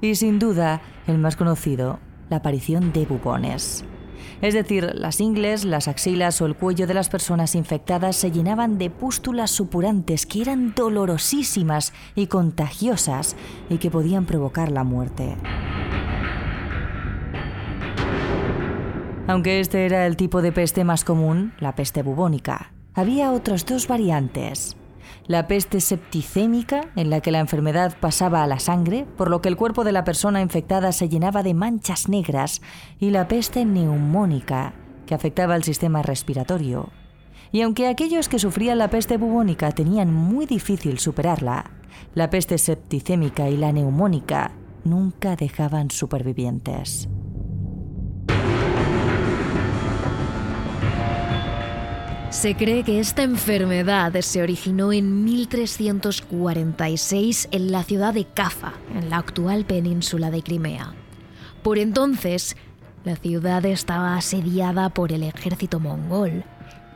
Y 0.00 0.14
sin 0.14 0.38
duda, 0.38 0.80
el 1.06 1.18
más 1.18 1.36
conocido, 1.36 1.98
la 2.30 2.36
aparición 2.36 2.92
de 2.92 3.04
bubones. 3.04 3.84
Es 4.42 4.54
decir, 4.54 4.92
las 4.94 5.20
ingles, 5.20 5.64
las 5.64 5.86
axilas 5.86 6.40
o 6.40 6.46
el 6.46 6.56
cuello 6.56 6.86
de 6.86 6.94
las 6.94 7.10
personas 7.10 7.54
infectadas 7.54 8.16
se 8.16 8.30
llenaban 8.30 8.78
de 8.78 8.88
pústulas 8.88 9.50
supurantes 9.50 10.24
que 10.24 10.40
eran 10.40 10.74
dolorosísimas 10.74 11.92
y 12.14 12.26
contagiosas 12.26 13.36
y 13.68 13.76
que 13.76 13.90
podían 13.90 14.24
provocar 14.24 14.72
la 14.72 14.84
muerte. 14.84 15.36
Aunque 19.26 19.60
este 19.60 19.84
era 19.84 20.06
el 20.06 20.16
tipo 20.16 20.42
de 20.42 20.52
peste 20.52 20.84
más 20.84 21.04
común, 21.04 21.52
la 21.60 21.74
peste 21.74 22.02
bubónica, 22.02 22.72
había 22.94 23.32
otras 23.32 23.66
dos 23.66 23.86
variantes 23.86 24.76
la 25.30 25.46
peste 25.46 25.80
septicémica, 25.80 26.90
en 26.96 27.08
la 27.08 27.20
que 27.20 27.30
la 27.30 27.38
enfermedad 27.38 27.96
pasaba 28.00 28.42
a 28.42 28.48
la 28.48 28.58
sangre, 28.58 29.06
por 29.16 29.30
lo 29.30 29.40
que 29.40 29.48
el 29.48 29.54
cuerpo 29.54 29.84
de 29.84 29.92
la 29.92 30.02
persona 30.02 30.40
infectada 30.40 30.90
se 30.90 31.08
llenaba 31.08 31.44
de 31.44 31.54
manchas 31.54 32.08
negras, 32.08 32.60
y 32.98 33.10
la 33.10 33.28
peste 33.28 33.64
neumónica, 33.64 34.74
que 35.06 35.14
afectaba 35.14 35.54
al 35.54 35.62
sistema 35.62 36.02
respiratorio. 36.02 36.88
Y 37.52 37.60
aunque 37.60 37.86
aquellos 37.86 38.28
que 38.28 38.40
sufrían 38.40 38.78
la 38.78 38.90
peste 38.90 39.18
bubónica 39.18 39.70
tenían 39.70 40.12
muy 40.12 40.46
difícil 40.46 40.98
superarla, 40.98 41.70
la 42.12 42.28
peste 42.28 42.58
septicémica 42.58 43.48
y 43.48 43.56
la 43.56 43.70
neumónica 43.70 44.50
nunca 44.82 45.36
dejaban 45.36 45.92
supervivientes. 45.92 47.08
Se 52.30 52.56
cree 52.56 52.82
que 52.84 53.00
esta 53.00 53.24
enfermedad 53.24 54.14
se 54.20 54.40
originó 54.40 54.92
en 54.92 55.24
1346 55.24 57.48
en 57.50 57.72
la 57.72 57.82
ciudad 57.82 58.14
de 58.14 58.24
Cafa, 58.24 58.74
en 58.94 59.10
la 59.10 59.16
actual 59.16 59.64
península 59.64 60.30
de 60.30 60.44
Crimea. 60.44 60.94
Por 61.64 61.78
entonces, 61.78 62.56
la 63.02 63.16
ciudad 63.16 63.66
estaba 63.66 64.16
asediada 64.16 64.90
por 64.90 65.12
el 65.12 65.24
ejército 65.24 65.80
mongol, 65.80 66.44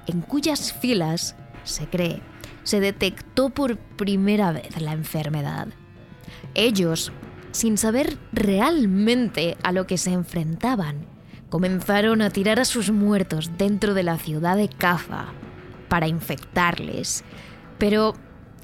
en 0.06 0.20
cuyas 0.20 0.72
filas, 0.72 1.34
se 1.64 1.88
cree, 1.88 2.22
se 2.62 2.78
detectó 2.78 3.50
por 3.50 3.76
primera 3.76 4.52
vez 4.52 4.80
la 4.80 4.92
enfermedad. 4.92 5.66
Ellos, 6.54 7.10
sin 7.50 7.76
saber 7.76 8.18
realmente 8.32 9.56
a 9.64 9.72
lo 9.72 9.88
que 9.88 9.98
se 9.98 10.12
enfrentaban, 10.12 11.12
comenzaron 11.48 12.22
a 12.22 12.30
tirar 12.30 12.60
a 12.60 12.64
sus 12.64 12.90
muertos 12.90 13.52
dentro 13.56 13.94
de 13.94 14.02
la 14.02 14.18
ciudad 14.18 14.56
de 14.56 14.68
Cafa 14.68 15.26
para 15.88 16.08
infectarles. 16.08 17.24
Pero 17.78 18.14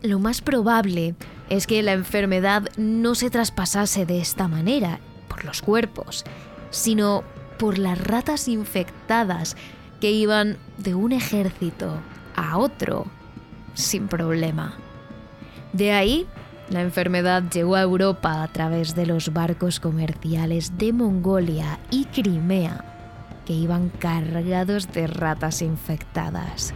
lo 0.03 0.19
más 0.19 0.41
probable 0.41 1.15
es 1.49 1.67
que 1.67 1.83
la 1.83 1.93
enfermedad 1.93 2.69
no 2.77 3.15
se 3.15 3.31
traspasase 3.31 4.07
de 4.07 4.21
esta 4.21 4.49
manera, 4.49 5.01
por 5.29 5.45
los 5.45 5.63
cuerpos, 5.63 6.25
sino 6.71 7.25
por 7.59 7.79
las 7.79 8.03
ratas 8.03 8.49
infectadas 8.49 9.57
que 10.01 10.11
iban 10.11 10.57
de 10.79 10.95
un 10.95 11.13
ejército 11.13 11.95
a 12.35 12.57
otro 12.57 13.07
sin 13.75 14.09
problema. 14.09 14.75
De 15.73 15.93
ahí, 15.93 16.27
la 16.71 16.83
enfermedad 16.83 17.43
llegó 17.53 17.75
a 17.75 17.83
Europa 17.83 18.43
a 18.43 18.49
través 18.49 18.95
de 18.95 19.05
los 19.05 19.33
barcos 19.33 19.81
comerciales 19.81 20.79
de 20.79 20.93
Mongolia 20.93 21.81
y 21.91 22.05
Crimea, 22.07 22.85
que 23.45 23.53
iban 23.53 23.89
cargados 23.89 24.91
de 24.93 25.09
ratas 25.09 25.62
infectadas. 25.62 26.73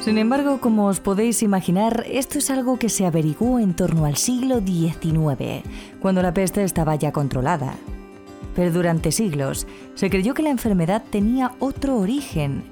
Sin 0.00 0.18
embargo, 0.18 0.60
como 0.60 0.86
os 0.86 1.00
podéis 1.00 1.42
imaginar, 1.42 2.04
esto 2.06 2.38
es 2.38 2.50
algo 2.50 2.78
que 2.78 2.90
se 2.90 3.06
averiguó 3.06 3.58
en 3.58 3.74
torno 3.74 4.04
al 4.04 4.16
siglo 4.16 4.60
XIX, 4.60 5.62
cuando 5.98 6.20
la 6.20 6.34
peste 6.34 6.62
estaba 6.62 6.94
ya 6.96 7.10
controlada. 7.10 7.74
Pero 8.54 8.70
durante 8.72 9.12
siglos 9.12 9.66
se 9.94 10.10
creyó 10.10 10.34
que 10.34 10.42
la 10.42 10.50
enfermedad 10.50 11.02
tenía 11.10 11.52
otro 11.58 11.96
origen. 11.96 12.62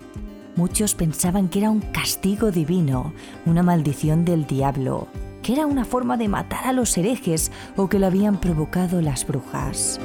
Muchos 0.54 0.94
pensaban 0.94 1.48
que 1.48 1.60
era 1.60 1.70
un 1.70 1.80
castigo 1.80 2.50
divino, 2.50 3.14
una 3.46 3.62
maldición 3.62 4.24
del 4.24 4.46
diablo, 4.46 5.08
que 5.42 5.54
era 5.54 5.66
una 5.66 5.84
forma 5.84 6.16
de 6.16 6.28
matar 6.28 6.66
a 6.66 6.72
los 6.72 6.96
herejes 6.98 7.50
o 7.76 7.88
que 7.88 7.98
lo 7.98 8.06
habían 8.06 8.38
provocado 8.38 9.00
las 9.00 9.26
brujas. 9.26 9.98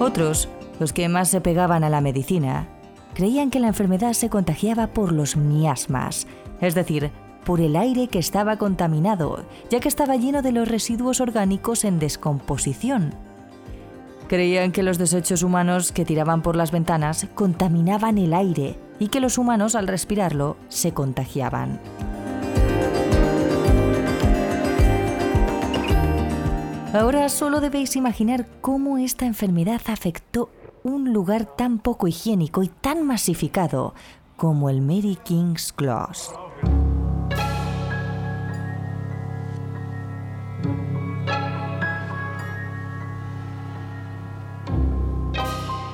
Otros, 0.00 0.48
los 0.80 0.92
que 0.92 1.08
más 1.08 1.28
se 1.28 1.40
pegaban 1.40 1.84
a 1.84 1.88
la 1.88 2.00
medicina, 2.00 2.66
creían 3.14 3.50
que 3.50 3.60
la 3.60 3.68
enfermedad 3.68 4.14
se 4.14 4.28
contagiaba 4.28 4.88
por 4.88 5.12
los 5.12 5.36
miasmas, 5.36 6.26
es 6.60 6.74
decir, 6.74 7.12
por 7.44 7.60
el 7.60 7.76
aire 7.76 8.08
que 8.08 8.18
estaba 8.18 8.56
contaminado, 8.56 9.44
ya 9.70 9.80
que 9.80 9.88
estaba 9.88 10.16
lleno 10.16 10.42
de 10.42 10.52
los 10.52 10.68
residuos 10.68 11.20
orgánicos 11.20 11.84
en 11.84 11.98
descomposición. 11.98 13.14
Creían 14.28 14.72
que 14.72 14.82
los 14.82 14.98
desechos 14.98 15.42
humanos 15.42 15.92
que 15.92 16.04
tiraban 16.04 16.42
por 16.42 16.56
las 16.56 16.70
ventanas 16.70 17.26
contaminaban 17.34 18.18
el 18.18 18.32
aire 18.32 18.78
y 18.98 19.08
que 19.08 19.20
los 19.20 19.36
humanos 19.36 19.74
al 19.74 19.88
respirarlo 19.88 20.56
se 20.68 20.92
contagiaban. 20.92 21.80
Ahora 26.94 27.28
solo 27.30 27.60
debéis 27.60 27.96
imaginar 27.96 28.46
cómo 28.60 28.98
esta 28.98 29.24
enfermedad 29.24 29.80
afectó 29.86 30.50
un 30.82 31.12
lugar 31.12 31.46
tan 31.46 31.78
poco 31.78 32.06
higiénico 32.06 32.62
y 32.62 32.68
tan 32.68 33.06
masificado 33.06 33.94
como 34.36 34.68
el 34.68 34.82
Mary 34.82 35.18
King's 35.24 35.72
Close. 35.72 36.30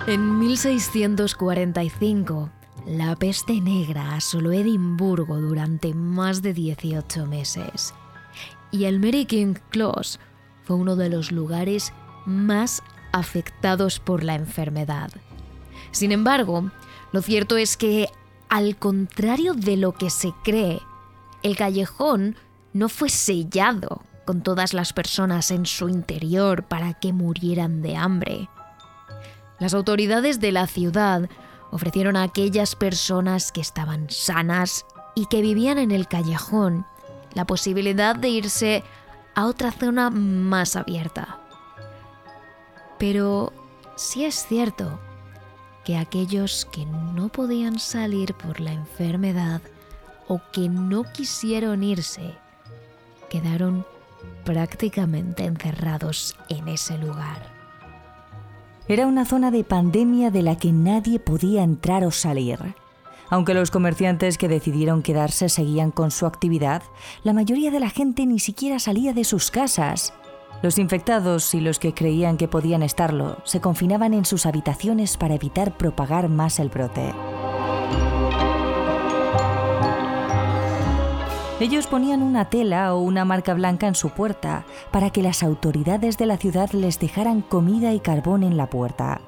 En 0.08 0.38
1645, 0.38 2.50
la 2.86 3.14
peste 3.14 3.60
negra 3.60 4.14
asoló 4.14 4.52
Edimburgo 4.52 5.36
durante 5.36 5.92
más 5.92 6.40
de 6.40 6.54
18 6.54 7.26
meses. 7.26 7.92
Y 8.70 8.84
el 8.84 9.00
Mary 9.00 9.26
King 9.26 9.56
Close 9.68 10.18
fue 10.64 10.76
uno 10.76 10.96
de 10.96 11.10
los 11.10 11.30
lugares 11.30 11.92
más 12.24 12.82
afectados 13.12 14.00
por 14.00 14.24
la 14.24 14.34
enfermedad. 14.34 15.10
Sin 15.90 16.10
embargo, 16.10 16.70
lo 17.12 17.20
cierto 17.20 17.58
es 17.58 17.76
que, 17.76 18.08
al 18.48 18.78
contrario 18.78 19.52
de 19.52 19.76
lo 19.76 19.92
que 19.92 20.08
se 20.08 20.32
cree, 20.42 20.80
el 21.42 21.54
callejón 21.54 22.34
no 22.72 22.88
fue 22.88 23.10
sellado 23.10 24.00
con 24.24 24.42
todas 24.42 24.72
las 24.72 24.94
personas 24.94 25.50
en 25.50 25.66
su 25.66 25.90
interior 25.90 26.62
para 26.62 26.94
que 26.94 27.12
murieran 27.12 27.82
de 27.82 27.98
hambre. 27.98 28.48
Las 29.58 29.74
autoridades 29.74 30.40
de 30.40 30.52
la 30.52 30.66
ciudad 30.66 31.28
ofrecieron 31.70 32.16
a 32.16 32.22
aquellas 32.22 32.76
personas 32.76 33.52
que 33.52 33.60
estaban 33.60 34.08
sanas 34.08 34.86
y 35.14 35.26
que 35.26 35.42
vivían 35.42 35.78
en 35.78 35.90
el 35.90 36.06
callejón 36.06 36.86
la 37.34 37.44
posibilidad 37.44 38.16
de 38.16 38.28
irse 38.28 38.84
a 39.34 39.46
otra 39.46 39.72
zona 39.72 40.10
más 40.10 40.76
abierta. 40.76 41.40
Pero 42.98 43.52
sí 43.96 44.24
es 44.24 44.46
cierto 44.46 44.98
que 45.84 45.96
aquellos 45.96 46.64
que 46.66 46.86
no 46.86 47.28
podían 47.28 47.78
salir 47.78 48.34
por 48.34 48.60
la 48.60 48.72
enfermedad 48.72 49.60
o 50.26 50.40
que 50.52 50.68
no 50.68 51.04
quisieron 51.04 51.82
irse 51.82 52.34
quedaron 53.30 53.86
prácticamente 54.44 55.44
encerrados 55.44 56.36
en 56.48 56.68
ese 56.68 56.98
lugar. 56.98 57.57
Era 58.88 59.06
una 59.06 59.26
zona 59.26 59.50
de 59.50 59.64
pandemia 59.64 60.30
de 60.30 60.40
la 60.40 60.56
que 60.56 60.72
nadie 60.72 61.18
podía 61.18 61.62
entrar 61.62 62.04
o 62.04 62.10
salir. 62.10 62.74
Aunque 63.28 63.52
los 63.52 63.70
comerciantes 63.70 64.38
que 64.38 64.48
decidieron 64.48 65.02
quedarse 65.02 65.50
seguían 65.50 65.90
con 65.90 66.10
su 66.10 66.24
actividad, 66.24 66.82
la 67.22 67.34
mayoría 67.34 67.70
de 67.70 67.80
la 67.80 67.90
gente 67.90 68.24
ni 68.24 68.38
siquiera 68.38 68.78
salía 68.78 69.12
de 69.12 69.24
sus 69.24 69.50
casas. 69.50 70.14
Los 70.62 70.78
infectados 70.78 71.52
y 71.52 71.60
los 71.60 71.78
que 71.78 71.92
creían 71.92 72.38
que 72.38 72.48
podían 72.48 72.82
estarlo 72.82 73.36
se 73.44 73.60
confinaban 73.60 74.14
en 74.14 74.24
sus 74.24 74.46
habitaciones 74.46 75.18
para 75.18 75.34
evitar 75.34 75.76
propagar 75.76 76.30
más 76.30 76.58
el 76.58 76.70
brote. 76.70 77.12
Ellos 81.60 81.88
ponían 81.88 82.22
una 82.22 82.44
tela 82.44 82.94
o 82.94 83.00
una 83.00 83.24
marca 83.24 83.52
blanca 83.52 83.88
en 83.88 83.96
su 83.96 84.10
puerta 84.10 84.64
para 84.92 85.10
que 85.10 85.22
las 85.22 85.42
autoridades 85.42 86.16
de 86.16 86.26
la 86.26 86.36
ciudad 86.36 86.70
les 86.70 87.00
dejaran 87.00 87.40
comida 87.40 87.92
y 87.92 87.98
carbón 87.98 88.44
en 88.44 88.56
la 88.56 88.70
puerta. 88.70 89.20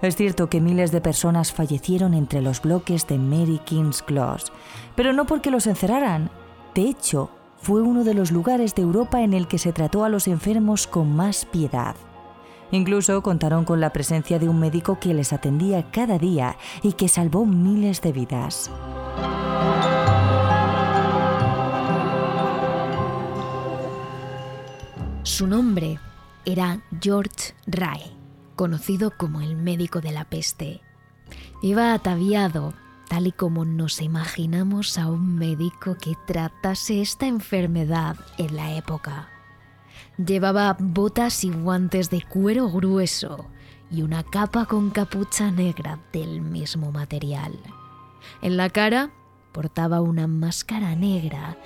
Es 0.00 0.14
cierto 0.14 0.48
que 0.48 0.60
miles 0.60 0.92
de 0.92 1.00
personas 1.00 1.52
fallecieron 1.52 2.14
entre 2.14 2.42
los 2.42 2.62
bloques 2.62 3.08
de 3.08 3.18
Mary 3.18 3.60
King's 3.64 4.02
Close, 4.02 4.52
pero 4.94 5.12
no 5.12 5.26
porque 5.26 5.50
los 5.50 5.66
encerraran. 5.66 6.30
De 6.76 6.82
hecho, 6.82 7.30
fue 7.60 7.82
uno 7.82 8.04
de 8.04 8.14
los 8.14 8.30
lugares 8.30 8.76
de 8.76 8.82
Europa 8.82 9.22
en 9.22 9.34
el 9.34 9.48
que 9.48 9.58
se 9.58 9.72
trató 9.72 10.04
a 10.04 10.08
los 10.08 10.28
enfermos 10.28 10.86
con 10.86 11.16
más 11.16 11.44
piedad. 11.44 11.96
Incluso 12.70 13.20
contaron 13.20 13.64
con 13.64 13.80
la 13.80 13.92
presencia 13.92 14.38
de 14.38 14.48
un 14.48 14.60
médico 14.60 15.00
que 15.00 15.12
les 15.12 15.32
atendía 15.32 15.90
cada 15.90 16.18
día 16.18 16.56
y 16.82 16.92
que 16.92 17.08
salvó 17.08 17.46
miles 17.46 18.00
de 18.00 18.12
vidas. 18.12 18.70
Su 25.38 25.46
nombre 25.46 26.00
era 26.44 26.80
George 27.00 27.54
Rae, 27.64 28.10
conocido 28.56 29.12
como 29.16 29.40
el 29.40 29.54
médico 29.54 30.00
de 30.00 30.10
la 30.10 30.24
peste. 30.24 30.80
Iba 31.62 31.94
ataviado 31.94 32.74
tal 33.08 33.28
y 33.28 33.30
como 33.30 33.64
nos 33.64 34.02
imaginamos 34.02 34.98
a 34.98 35.06
un 35.06 35.36
médico 35.36 35.96
que 35.96 36.16
tratase 36.26 37.00
esta 37.00 37.28
enfermedad 37.28 38.16
en 38.36 38.56
la 38.56 38.74
época. 38.74 39.28
Llevaba 40.16 40.76
botas 40.76 41.44
y 41.44 41.50
guantes 41.50 42.10
de 42.10 42.20
cuero 42.22 42.68
grueso 42.68 43.46
y 43.92 44.02
una 44.02 44.24
capa 44.24 44.66
con 44.66 44.90
capucha 44.90 45.52
negra 45.52 46.00
del 46.12 46.40
mismo 46.40 46.90
material. 46.90 47.52
En 48.42 48.56
la 48.56 48.70
cara 48.70 49.12
portaba 49.52 50.00
una 50.00 50.26
máscara 50.26 50.96
negra 50.96 51.56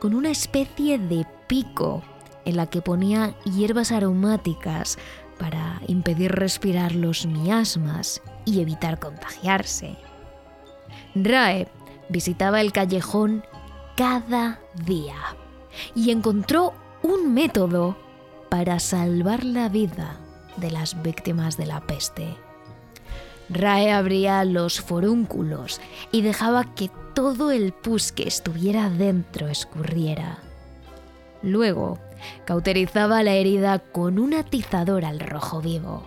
con 0.00 0.12
una 0.12 0.28
especie 0.28 0.98
de 0.98 1.26
pico 1.48 2.02
en 2.44 2.56
la 2.56 2.66
que 2.66 2.82
ponía 2.82 3.34
hierbas 3.44 3.92
aromáticas 3.92 4.98
para 5.38 5.80
impedir 5.86 6.32
respirar 6.32 6.94
los 6.94 7.26
miasmas 7.26 8.22
y 8.44 8.60
evitar 8.60 8.98
contagiarse. 8.98 9.96
Rae 11.14 11.68
visitaba 12.08 12.60
el 12.60 12.72
callejón 12.72 13.44
cada 13.96 14.60
día 14.86 15.36
y 15.94 16.10
encontró 16.10 16.74
un 17.02 17.34
método 17.34 17.96
para 18.48 18.78
salvar 18.80 19.44
la 19.44 19.68
vida 19.68 20.18
de 20.56 20.70
las 20.70 21.02
víctimas 21.02 21.56
de 21.56 21.66
la 21.66 21.80
peste. 21.80 22.36
Rae 23.48 23.92
abría 23.92 24.44
los 24.44 24.80
forúnculos 24.80 25.80
y 26.10 26.22
dejaba 26.22 26.74
que 26.74 26.90
todo 27.14 27.50
el 27.50 27.72
pus 27.72 28.12
que 28.12 28.26
estuviera 28.26 28.88
dentro 28.88 29.48
escurriera. 29.48 30.38
Luego, 31.42 31.98
cauterizaba 32.44 33.22
la 33.22 33.32
herida 33.32 33.78
con 33.78 34.18
un 34.18 34.34
atizador 34.34 35.04
al 35.04 35.20
rojo 35.20 35.60
vivo. 35.60 36.04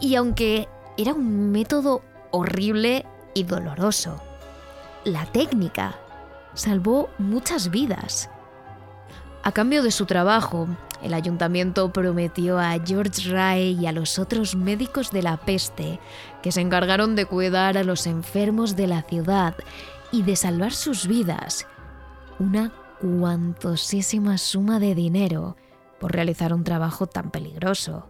Y 0.00 0.16
aunque 0.16 0.68
era 0.96 1.14
un 1.14 1.50
método 1.50 2.02
horrible 2.30 3.06
y 3.34 3.44
doloroso. 3.44 4.20
La 5.04 5.26
técnica 5.26 5.98
salvó 6.54 7.08
muchas 7.18 7.70
vidas. 7.70 8.30
A 9.42 9.52
cambio 9.52 9.82
de 9.82 9.90
su 9.90 10.06
trabajo, 10.06 10.68
el 11.02 11.14
ayuntamiento 11.14 11.92
prometió 11.92 12.58
a 12.60 12.74
George 12.84 13.30
Rae 13.30 13.70
y 13.70 13.86
a 13.86 13.92
los 13.92 14.18
otros 14.18 14.54
médicos 14.54 15.10
de 15.10 15.22
la 15.22 15.36
peste 15.36 15.98
que 16.42 16.52
se 16.52 16.60
encargaron 16.60 17.16
de 17.16 17.26
cuidar 17.26 17.76
a 17.76 17.84
los 17.84 18.06
enfermos 18.06 18.76
de 18.76 18.86
la 18.86 19.02
ciudad 19.02 19.54
y 20.12 20.22
de 20.22 20.36
salvar 20.36 20.72
sus 20.72 21.08
vidas 21.08 21.66
una 22.38 22.72
cuantosísima 23.02 24.38
suma 24.38 24.78
de 24.78 24.94
dinero 24.94 25.56
por 25.98 26.12
realizar 26.12 26.54
un 26.54 26.62
trabajo 26.62 27.08
tan 27.08 27.32
peligroso. 27.32 28.06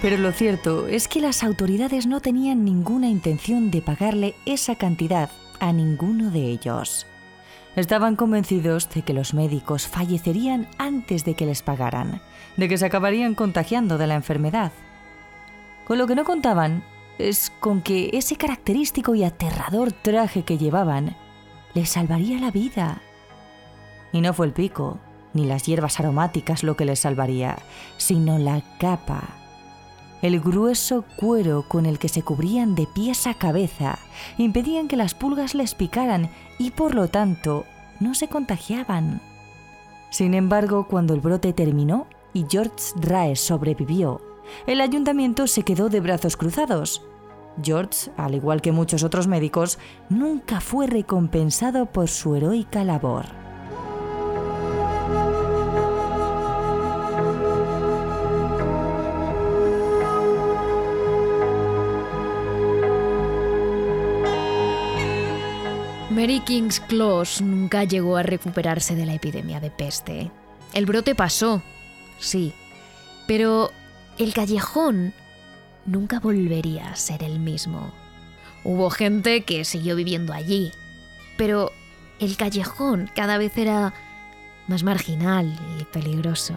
Pero 0.00 0.16
lo 0.16 0.32
cierto 0.32 0.88
es 0.88 1.08
que 1.08 1.20
las 1.20 1.44
autoridades 1.44 2.06
no 2.06 2.20
tenían 2.20 2.64
ninguna 2.64 3.08
intención 3.08 3.70
de 3.70 3.82
pagarle 3.82 4.34
esa 4.46 4.74
cantidad 4.74 5.30
a 5.60 5.74
ninguno 5.74 6.30
de 6.30 6.46
ellos. 6.46 7.06
Estaban 7.76 8.16
convencidos 8.16 8.88
de 8.88 9.02
que 9.02 9.12
los 9.12 9.34
médicos 9.34 9.86
fallecerían 9.86 10.68
antes 10.78 11.24
de 11.24 11.34
que 11.34 11.44
les 11.44 11.60
pagaran, 11.60 12.22
de 12.56 12.68
que 12.68 12.78
se 12.78 12.86
acabarían 12.86 13.34
contagiando 13.34 13.98
de 13.98 14.06
la 14.06 14.14
enfermedad. 14.14 14.72
Con 15.86 15.98
lo 15.98 16.06
que 16.06 16.14
no 16.14 16.24
contaban 16.24 16.84
es 17.18 17.50
con 17.60 17.82
que 17.82 18.10
ese 18.12 18.36
característico 18.36 19.14
y 19.14 19.24
aterrador 19.24 19.92
traje 19.92 20.44
que 20.44 20.58
llevaban 20.58 21.16
les 21.74 21.90
salvaría 21.90 22.38
la 22.38 22.50
vida. 22.50 23.02
Y 24.12 24.20
no 24.20 24.34
fue 24.34 24.46
el 24.46 24.52
pico, 24.52 24.98
ni 25.32 25.46
las 25.46 25.64
hierbas 25.64 25.98
aromáticas 26.00 26.62
lo 26.62 26.76
que 26.76 26.84
les 26.84 27.00
salvaría, 27.00 27.56
sino 27.96 28.38
la 28.38 28.62
capa 28.78 29.42
el 30.22 30.38
grueso 30.38 31.04
cuero 31.16 31.64
con 31.66 31.84
el 31.84 31.98
que 31.98 32.08
se 32.08 32.22
cubrían 32.22 32.76
de 32.76 32.86
pies 32.86 33.26
a 33.26 33.34
cabeza 33.34 33.98
impedían 34.38 34.86
que 34.86 34.96
las 34.96 35.14
pulgas 35.14 35.56
les 35.56 35.74
picaran 35.74 36.30
y 36.58 36.70
por 36.70 36.94
lo 36.94 37.08
tanto 37.08 37.66
no 37.98 38.14
se 38.14 38.28
contagiaban. 38.28 39.20
Sin 40.10 40.34
embargo, 40.34 40.86
cuando 40.86 41.12
el 41.14 41.20
brote 41.20 41.52
terminó 41.52 42.06
y 42.32 42.46
George 42.48 42.94
Rae 43.00 43.34
sobrevivió, 43.34 44.20
el 44.66 44.80
ayuntamiento 44.80 45.46
se 45.46 45.62
quedó 45.62 45.88
de 45.88 46.00
brazos 46.00 46.36
cruzados. 46.36 47.02
George, 47.62 48.10
al 48.16 48.34
igual 48.34 48.62
que 48.62 48.72
muchos 48.72 49.02
otros 49.02 49.26
médicos, 49.26 49.78
nunca 50.08 50.60
fue 50.60 50.86
recompensado 50.86 51.86
por 51.86 52.08
su 52.08 52.34
heroica 52.34 52.84
labor. 52.84 53.26
Mary 66.22 66.40
King's 66.40 66.78
Close 66.78 67.42
nunca 67.42 67.84
llegó 67.84 68.16
a 68.16 68.22
recuperarse 68.22 68.94
de 68.94 69.06
la 69.06 69.14
epidemia 69.14 69.60
de 69.60 69.70
peste. 69.70 70.30
El 70.72 70.86
brote 70.86 71.14
pasó, 71.14 71.62
sí, 72.18 72.52
pero 73.26 73.70
el 74.18 74.34
callejón 74.34 75.14
nunca 75.86 76.20
volvería 76.20 76.90
a 76.90 76.96
ser 76.96 77.22
el 77.22 77.38
mismo. 77.38 77.92
Hubo 78.64 78.90
gente 78.90 79.42
que 79.44 79.64
siguió 79.64 79.96
viviendo 79.96 80.32
allí, 80.32 80.72
pero 81.36 81.72
el 82.20 82.36
callejón 82.36 83.10
cada 83.14 83.38
vez 83.38 83.56
era 83.56 83.92
más 84.68 84.84
marginal 84.84 85.58
y 85.80 85.84
peligroso. 85.84 86.54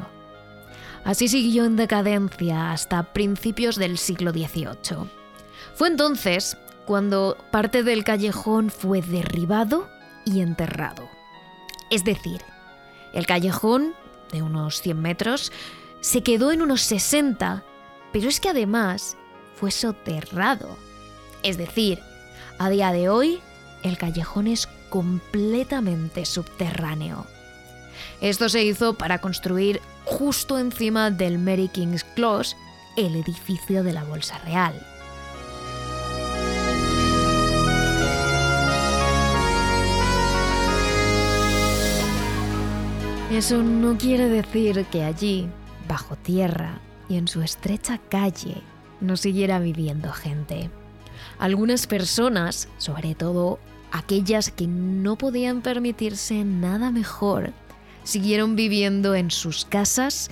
Así 1.03 1.27
siguió 1.27 1.65
en 1.65 1.75
decadencia 1.75 2.71
hasta 2.71 3.13
principios 3.13 3.75
del 3.75 3.97
siglo 3.97 4.31
XVIII. 4.31 5.09
Fue 5.75 5.87
entonces 5.87 6.57
cuando 6.85 7.37
parte 7.51 7.83
del 7.83 8.03
callejón 8.03 8.69
fue 8.69 9.01
derribado 9.01 9.89
y 10.25 10.41
enterrado. 10.41 11.09
Es 11.89 12.03
decir, 12.03 12.41
el 13.13 13.25
callejón, 13.25 13.93
de 14.31 14.41
unos 14.41 14.81
100 14.81 14.99
metros, 14.99 15.51
se 16.05 16.21
quedó 16.21 16.51
en 16.51 16.61
unos 16.61 16.83
60, 16.83 17.63
pero 18.13 18.29
es 18.29 18.39
que 18.39 18.49
además 18.49 19.17
fue 19.55 19.71
soterrado. 19.71 20.77
Es 21.41 21.57
decir, 21.57 21.99
a 22.59 22.69
día 22.69 22.91
de 22.91 23.09
hoy, 23.09 23.39
el 23.81 23.97
callejón 23.97 24.45
es 24.45 24.69
completamente 24.89 26.25
subterráneo. 26.25 27.25
Esto 28.21 28.49
se 28.49 28.63
hizo 28.63 28.93
para 28.93 29.19
construir 29.19 29.81
justo 30.03 30.59
encima 30.59 31.09
del 31.09 31.39
Mary 31.39 31.69
King's 31.69 32.03
Close 32.03 32.55
el 32.97 33.15
edificio 33.15 33.83
de 33.83 33.93
la 33.93 34.03
Bolsa 34.03 34.37
Real. 34.45 34.79
Eso 43.31 43.63
no 43.63 43.97
quiere 43.97 44.29
decir 44.29 44.85
que 44.91 45.03
allí, 45.03 45.49
bajo 45.87 46.15
tierra 46.15 46.79
y 47.09 47.17
en 47.17 47.27
su 47.27 47.41
estrecha 47.41 47.99
calle, 48.09 48.61
no 49.01 49.17
siguiera 49.17 49.59
viviendo 49.59 50.11
gente. 50.11 50.69
Algunas 51.39 51.87
personas, 51.87 52.67
sobre 52.77 53.15
todo 53.15 53.59
aquellas 53.91 54.51
que 54.51 54.67
no 54.67 55.17
podían 55.17 55.61
permitirse 55.61 56.43
nada 56.43 56.91
mejor, 56.91 57.53
siguieron 58.03 58.55
viviendo 58.55 59.15
en 59.15 59.31
sus 59.31 59.65
casas 59.65 60.29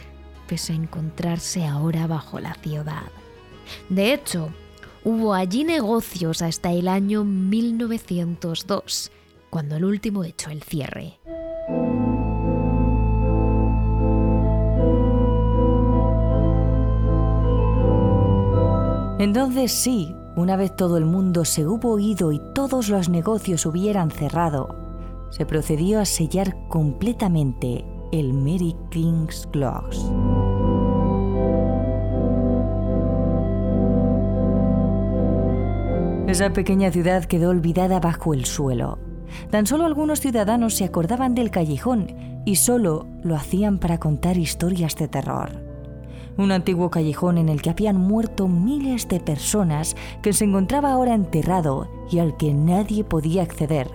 pese 0.48 0.74
a 0.74 0.76
encontrarse 0.76 1.66
ahora 1.66 2.08
bajo 2.08 2.40
la 2.40 2.54
ciudad. 2.56 3.04
De 3.90 4.14
hecho, 4.14 4.50
hubo 5.04 5.34
allí 5.34 5.64
negocios 5.64 6.42
hasta 6.42 6.72
el 6.72 6.88
año 6.88 7.24
1902, 7.24 9.12
cuando 9.50 9.78
el 9.78 9.86
último 9.86 10.24
echó 10.24 10.50
el 10.50 10.64
cierre. 10.64 11.20
Entonces 19.20 19.72
sí, 19.72 20.16
una 20.36 20.56
vez 20.56 20.76
todo 20.76 20.98
el 20.98 21.06
mundo 21.06 21.46
se 21.46 21.68
hubo 21.68 22.00
ido 22.00 22.32
y 22.32 22.42
todos 22.56 22.90
los 22.90 23.10
negocios 23.10 23.66
hubieran 23.68 24.10
cerrado, 24.10 24.76
se 25.30 25.46
procedió 25.46 26.00
a 26.00 26.06
sellar 26.06 26.56
completamente 26.68 27.86
el 28.12 28.34
Mary 28.34 28.76
King's 28.90 29.48
Clocks. 29.52 30.12
Esa 36.28 36.52
pequeña 36.52 36.92
ciudad 36.92 37.26
quedó 37.26 37.52
olvidada 37.52 38.00
bajo 38.00 38.34
el 38.34 38.46
suelo. 38.46 38.98
Tan 39.52 39.68
solo 39.68 39.86
algunos 39.86 40.20
ciudadanos 40.22 40.74
se 40.76 40.86
acordaban 40.86 41.36
del 41.36 41.52
callejón 41.52 42.42
y 42.46 42.56
solo 42.56 43.06
lo 43.22 43.36
hacían 43.36 43.78
para 43.78 44.00
contar 44.00 44.38
historias 44.38 44.96
de 44.96 45.08
terror 45.08 45.63
un 46.38 46.52
antiguo 46.52 46.90
callejón 46.90 47.38
en 47.38 47.50
el 47.50 47.62
que 47.62 47.70
habían 47.70 47.98
muerto 47.98 48.48
miles 48.48 49.08
de 49.08 49.20
personas 49.20 49.96
que 50.22 50.34
se 50.34 50.46
encontraba 50.46 50.92
ahora 50.92 51.14
enterrado 51.14 51.88
y 52.10 52.20
al 52.20 52.38
que 52.38 52.54
nadie 52.54 53.04
podía 53.04 53.44
acceder. 53.44 53.90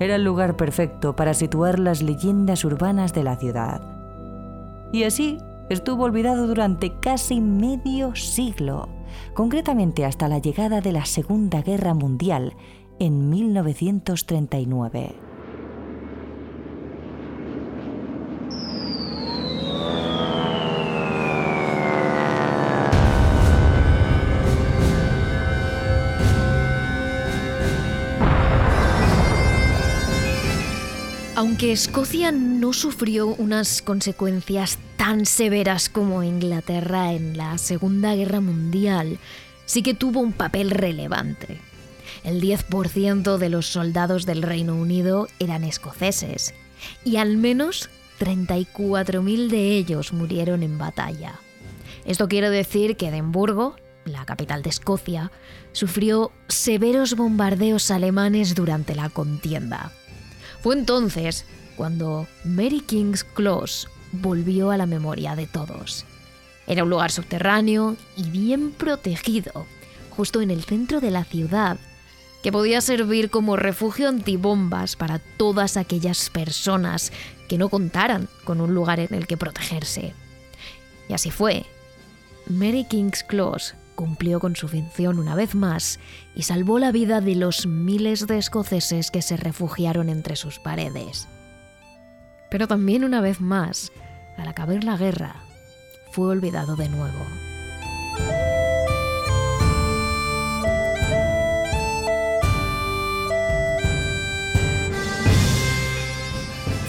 Era 0.00 0.16
el 0.16 0.24
lugar 0.24 0.56
perfecto 0.56 1.14
para 1.14 1.34
situar 1.34 1.78
las 1.78 2.02
leyendas 2.02 2.64
urbanas 2.64 3.12
de 3.12 3.24
la 3.24 3.36
ciudad. 3.36 3.82
Y 4.92 5.04
así 5.04 5.38
estuvo 5.68 6.04
olvidado 6.04 6.46
durante 6.46 6.98
casi 7.00 7.40
medio 7.40 8.14
siglo, 8.14 8.88
concretamente 9.34 10.04
hasta 10.04 10.28
la 10.28 10.38
llegada 10.38 10.80
de 10.80 10.92
la 10.92 11.04
Segunda 11.04 11.62
Guerra 11.62 11.94
Mundial 11.94 12.54
en 12.98 13.30
1939. 13.30 15.31
Aunque 31.62 31.74
Escocia 31.74 32.32
no 32.32 32.72
sufrió 32.72 33.28
unas 33.28 33.82
consecuencias 33.82 34.80
tan 34.96 35.26
severas 35.26 35.88
como 35.88 36.24
Inglaterra 36.24 37.12
en 37.12 37.36
la 37.36 37.56
Segunda 37.56 38.16
Guerra 38.16 38.40
Mundial, 38.40 39.20
sí 39.64 39.84
que 39.84 39.94
tuvo 39.94 40.18
un 40.18 40.32
papel 40.32 40.72
relevante. 40.72 41.60
El 42.24 42.42
10% 42.42 43.36
de 43.36 43.48
los 43.48 43.66
soldados 43.66 44.26
del 44.26 44.42
Reino 44.42 44.74
Unido 44.74 45.28
eran 45.38 45.62
escoceses 45.62 46.52
y 47.04 47.18
al 47.18 47.36
menos 47.36 47.90
34.000 48.18 49.48
de 49.48 49.76
ellos 49.76 50.12
murieron 50.12 50.64
en 50.64 50.78
batalla. 50.78 51.38
Esto 52.04 52.26
quiere 52.26 52.50
decir 52.50 52.96
que 52.96 53.06
Edimburgo, 53.06 53.76
la 54.04 54.24
capital 54.24 54.64
de 54.64 54.70
Escocia, 54.70 55.30
sufrió 55.70 56.32
severos 56.48 57.14
bombardeos 57.14 57.92
alemanes 57.92 58.56
durante 58.56 58.96
la 58.96 59.10
contienda. 59.10 59.92
Fue 60.62 60.76
entonces 60.76 61.44
cuando 61.76 62.28
Mary 62.44 62.80
King's 62.80 63.24
Close 63.24 63.88
volvió 64.12 64.70
a 64.70 64.76
la 64.76 64.86
memoria 64.86 65.34
de 65.34 65.46
todos. 65.46 66.04
Era 66.66 66.84
un 66.84 66.90
lugar 66.90 67.10
subterráneo 67.10 67.96
y 68.16 68.30
bien 68.30 68.70
protegido, 68.70 69.66
justo 70.10 70.40
en 70.40 70.50
el 70.50 70.62
centro 70.62 71.00
de 71.00 71.10
la 71.10 71.24
ciudad, 71.24 71.78
que 72.42 72.52
podía 72.52 72.80
servir 72.80 73.30
como 73.30 73.56
refugio 73.56 74.08
antibombas 74.08 74.96
para 74.96 75.18
todas 75.18 75.76
aquellas 75.76 76.30
personas 76.30 77.12
que 77.48 77.58
no 77.58 77.68
contaran 77.68 78.28
con 78.44 78.60
un 78.60 78.74
lugar 78.74 79.00
en 79.00 79.14
el 79.14 79.26
que 79.26 79.36
protegerse. 79.36 80.14
Y 81.08 81.14
así 81.14 81.30
fue. 81.30 81.66
Mary 82.48 82.84
King's 82.88 83.24
Close 83.24 83.74
cumplió 83.94 84.40
con 84.40 84.56
su 84.56 84.68
función 84.68 85.18
una 85.18 85.34
vez 85.34 85.54
más 85.54 86.00
y 86.34 86.42
salvó 86.42 86.78
la 86.78 86.92
vida 86.92 87.20
de 87.20 87.34
los 87.34 87.66
miles 87.66 88.26
de 88.26 88.38
escoceses 88.38 89.10
que 89.10 89.22
se 89.22 89.36
refugiaron 89.36 90.08
entre 90.08 90.36
sus 90.36 90.58
paredes. 90.58 91.28
Pero 92.50 92.68
también 92.68 93.04
una 93.04 93.20
vez 93.20 93.40
más, 93.40 93.92
al 94.36 94.48
acabar 94.48 94.84
la 94.84 94.96
guerra, 94.96 95.36
fue 96.10 96.28
olvidado 96.28 96.76
de 96.76 96.88
nuevo. 96.88 97.26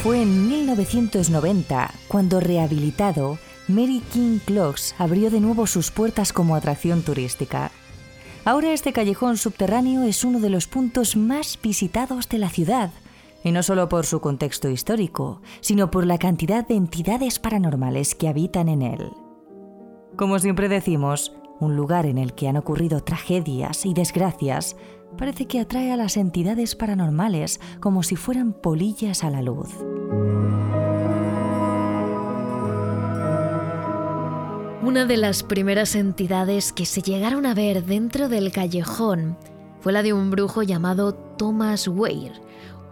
Fue 0.04 0.22
en 0.22 0.50
1990 0.50 1.94
cuando, 2.10 2.42
rehabilitado, 2.42 3.40
Mary 3.68 4.02
King 4.12 4.40
Clocks 4.46 4.94
abrió 4.98 5.32
de 5.32 5.40
nuevo 5.40 5.68
sus 5.68 5.90
puertas 5.90 6.34
como 6.34 6.56
atracción 6.56 7.02
turística. 7.02 7.72
Ahora 8.44 8.74
este 8.74 8.92
callejón 8.92 9.38
subterráneo 9.38 10.04
es 10.04 10.26
uno 10.26 10.42
de 10.42 10.50
los 10.50 10.68
puntos 10.68 11.16
más 11.16 11.58
visitados 11.62 12.28
de 12.28 12.40
la 12.40 12.50
ciudad, 12.50 12.92
y 13.42 13.52
no 13.52 13.64
solo 13.64 13.88
por 13.88 14.06
su 14.06 14.20
contexto 14.20 14.70
histórico, 14.70 15.42
sino 15.62 15.92
por 15.92 16.06
la 16.06 16.18
cantidad 16.18 16.68
de 16.68 16.76
entidades 16.76 17.40
paranormales 17.40 18.16
que 18.16 18.28
habitan 18.28 18.68
en 18.68 18.82
él. 18.82 19.12
Como 20.18 20.40
siempre 20.40 20.68
decimos, 20.68 21.32
un 21.62 21.78
lugar 21.78 22.06
en 22.06 22.18
el 22.18 22.34
que 22.34 22.50
han 22.50 22.58
ocurrido 22.58 23.02
tragedias 23.02 23.86
y 23.86 23.94
desgracias 23.94 24.76
parece 25.18 25.46
que 25.46 25.62
atrae 25.62 25.94
a 25.94 25.98
las 25.98 26.18
entidades 26.18 26.76
paranormales 26.76 27.62
como 27.80 28.04
si 28.04 28.18
fueran 28.18 28.52
polillas 28.52 29.24
a 29.24 29.30
la 29.30 29.42
luz. 29.42 29.70
Una 34.84 35.06
de 35.06 35.16
las 35.16 35.44
primeras 35.44 35.96
entidades 35.96 36.74
que 36.74 36.86
se 36.86 37.02
llegaron 37.02 37.46
a 37.46 37.54
ver 37.54 37.86
dentro 37.86 38.28
del 38.28 38.52
callejón 38.52 39.38
fue 39.80 39.94
la 39.94 40.04
de 40.04 40.12
un 40.12 40.30
brujo 40.30 40.62
llamado 40.62 41.14
Thomas 41.14 41.88
Weir, 41.88 42.34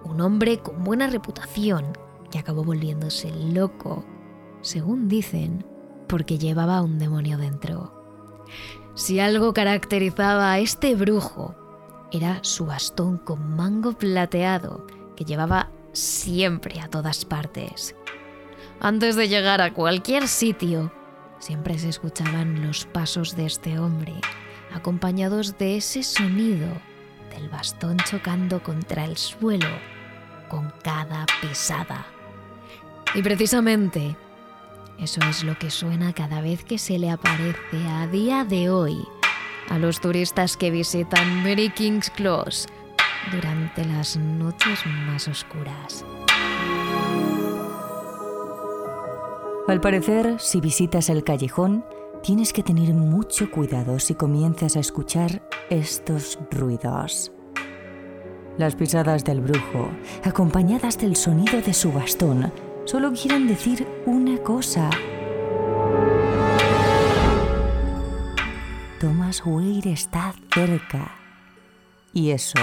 un 0.06 0.22
hombre 0.22 0.60
con 0.60 0.86
buena 0.86 1.08
reputación 1.08 1.86
que 2.32 2.40
acabó 2.40 2.64
volviéndose 2.64 3.30
loco, 3.52 4.06
según 4.62 5.10
dicen, 5.10 5.66
porque 6.08 6.38
llevaba 6.38 6.82
un 6.82 6.98
demonio 6.98 7.38
dentro. 7.38 7.92
Si 8.96 9.20
algo 9.20 9.54
caracterizaba 9.54 10.54
a 10.54 10.60
este 10.60 10.96
brujo, 10.96 11.56
era 12.10 12.40
su 12.42 12.68
bastón 12.68 13.18
con 13.18 13.58
mango 13.58 13.92
plateado 13.92 14.88
que 15.18 15.26
llevaba 15.26 15.70
siempre 15.92 16.80
a 16.80 16.88
todas 16.88 17.26
partes. 17.26 17.98
Antes 18.80 19.18
de 19.18 19.28
llegar 19.28 19.60
a 19.60 19.74
cualquier 19.74 20.30
sitio, 20.30 20.94
siempre 21.42 21.78
se 21.78 21.90
escuchaban 21.90 22.66
los 22.66 22.86
pasos 22.86 23.36
de 23.36 23.48
este 23.48 23.80
hombre, 23.80 24.14
acompañados 24.74 25.58
de 25.58 25.78
ese 25.78 26.04
sonido 26.04 26.68
del 27.36 27.50
bastón 27.50 27.98
chocando 27.98 28.62
contra 28.64 29.06
el 29.06 29.18
suelo 29.18 29.68
con 30.48 30.72
cada 30.84 31.26
pisada. 31.42 32.06
Y 33.16 33.22
precisamente 33.22 34.16
eso 35.00 35.20
es 35.30 35.44
lo 35.44 35.58
que 35.58 35.72
suena 35.72 36.14
cada 36.14 36.42
vez 36.42 36.64
que 36.64 36.78
se 36.78 37.00
le 37.00 37.10
aparece 37.10 37.88
a 37.90 38.08
día 38.08 38.46
de 38.46 38.70
hoy 38.70 39.06
a 39.70 39.80
los 39.80 40.00
turistas 40.00 40.58
que 40.58 40.70
visitan 40.70 41.44
Mary 41.44 41.70
King's 41.70 42.10
Close 42.12 42.68
durante 43.32 43.84
las 43.86 44.16
noches 44.18 44.86
más 45.08 45.28
oscuras. 45.28 46.06
Al 49.68 49.80
parecer, 49.80 50.40
si 50.40 50.60
visitas 50.60 51.10
el 51.10 51.24
callejón, 51.24 51.86
tienes 52.24 52.52
que 52.52 52.64
tener 52.64 52.94
mucho 52.94 53.52
cuidado 53.52 54.00
si 54.00 54.16
comienzas 54.16 54.76
a 54.76 54.80
escuchar 54.80 55.48
estos 55.70 56.40
ruidos. 56.50 57.32
Las 58.58 58.76
pisadas 58.76 59.24
del 59.24 59.40
brujo, 59.40 59.90
acompañadas 60.24 60.98
del 60.98 61.16
sonido 61.16 61.62
de 61.62 61.74
su 61.74 61.92
bastón, 61.92 62.52
solo 62.86 63.14
quieren 63.14 63.48
decir 63.48 63.88
una 64.06 64.38
cosa. 64.40 64.90
Thomas 69.00 69.44
Weir 69.46 69.88
está 69.88 70.34
cerca. 70.54 71.12
Y 72.14 72.32
eso 72.32 72.60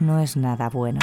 no 0.00 0.18
es 0.18 0.36
nada 0.36 0.68
bueno. 0.68 1.00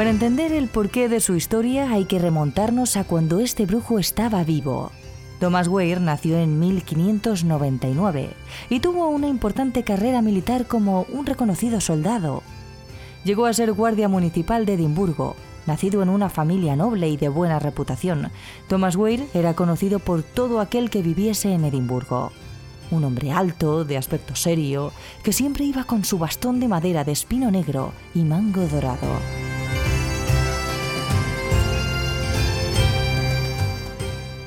Para 0.00 0.08
entender 0.08 0.50
el 0.54 0.68
porqué 0.68 1.10
de 1.10 1.20
su 1.20 1.34
historia 1.34 1.92
hay 1.92 2.06
que 2.06 2.18
remontarnos 2.18 2.96
a 2.96 3.04
cuando 3.04 3.38
este 3.38 3.66
brujo 3.66 3.98
estaba 3.98 4.42
vivo. 4.44 4.92
Thomas 5.40 5.68
Weir 5.68 6.00
nació 6.00 6.38
en 6.38 6.58
1599 6.58 8.30
y 8.70 8.80
tuvo 8.80 9.10
una 9.10 9.28
importante 9.28 9.82
carrera 9.82 10.22
militar 10.22 10.66
como 10.66 11.02
un 11.12 11.26
reconocido 11.26 11.82
soldado. 11.82 12.42
Llegó 13.24 13.44
a 13.44 13.52
ser 13.52 13.74
guardia 13.74 14.08
municipal 14.08 14.64
de 14.64 14.72
Edimburgo. 14.72 15.36
Nacido 15.66 16.02
en 16.02 16.08
una 16.08 16.30
familia 16.30 16.76
noble 16.76 17.10
y 17.10 17.18
de 17.18 17.28
buena 17.28 17.58
reputación, 17.58 18.30
Thomas 18.68 18.96
Weir 18.96 19.26
era 19.34 19.52
conocido 19.52 19.98
por 19.98 20.22
todo 20.22 20.60
aquel 20.60 20.88
que 20.88 21.02
viviese 21.02 21.52
en 21.52 21.66
Edimburgo. 21.66 22.32
Un 22.90 23.04
hombre 23.04 23.32
alto, 23.32 23.84
de 23.84 23.98
aspecto 23.98 24.34
serio, 24.34 24.92
que 25.22 25.34
siempre 25.34 25.66
iba 25.66 25.84
con 25.84 26.06
su 26.06 26.16
bastón 26.16 26.58
de 26.58 26.68
madera 26.68 27.04
de 27.04 27.12
espino 27.12 27.50
negro 27.50 27.92
y 28.14 28.20
mango 28.20 28.66
dorado. 28.66 29.49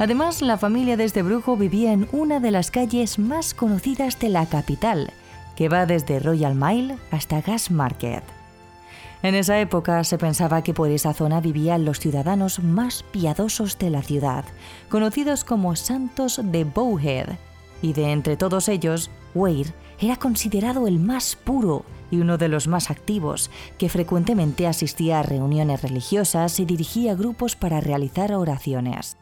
Además, 0.03 0.41
la 0.41 0.57
familia 0.57 0.97
de 0.97 1.05
este 1.05 1.23
brujo 1.23 1.55
vivía 1.55 1.93
en 1.93 2.09
una 2.11 2.41
de 2.41 2.51
las 2.51 2.71
calles 2.71 3.19
más 3.19 3.53
conocidas 3.53 4.19
de 4.19 4.27
la 4.27 4.45
capital, 4.45 5.13
que 5.55 5.69
va 5.69 5.85
desde 5.85 6.19
Royal 6.19 6.55
Mile 6.55 6.97
hasta 7.09 7.39
Gas 7.39 7.71
Market. 7.71 8.21
En 9.21 9.33
esa 9.33 9.61
época 9.61 10.03
se 10.03 10.17
pensaba 10.17 10.61
que 10.61 10.73
por 10.73 10.89
esa 10.89 11.13
zona 11.13 11.39
vivían 11.39 11.85
los 11.85 12.01
ciudadanos 12.01 12.61
más 12.61 13.03
piadosos 13.13 13.79
de 13.79 13.91
la 13.91 14.01
ciudad, 14.01 14.43
conocidos 14.89 15.45
como 15.45 15.73
santos 15.77 16.41
de 16.43 16.65
Bowhead, 16.65 17.37
y 17.81 17.93
de 17.93 18.11
entre 18.11 18.35
todos 18.35 18.67
ellos, 18.67 19.09
Weir 19.33 19.73
era 20.01 20.17
considerado 20.17 20.85
el 20.85 20.99
más 20.99 21.37
puro 21.37 21.85
y 22.11 22.17
uno 22.17 22.37
de 22.37 22.49
los 22.49 22.67
más 22.67 22.91
activos, 22.91 23.49
que 23.77 23.87
frecuentemente 23.87 24.67
asistía 24.67 25.21
a 25.21 25.23
reuniones 25.23 25.81
religiosas 25.81 26.59
y 26.59 26.65
dirigía 26.65 27.15
grupos 27.15 27.55
para 27.55 27.79
realizar 27.79 28.33
oraciones. 28.33 29.15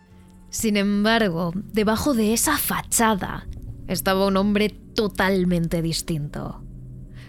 Sin 0.52 0.76
embargo, 0.76 1.54
debajo 1.56 2.14
de 2.14 2.34
esa 2.34 2.58
fachada 2.58 3.48
estaba 3.88 4.28
un 4.28 4.36
hombre 4.36 4.68
totalmente 4.70 5.82
distinto. 5.82 6.62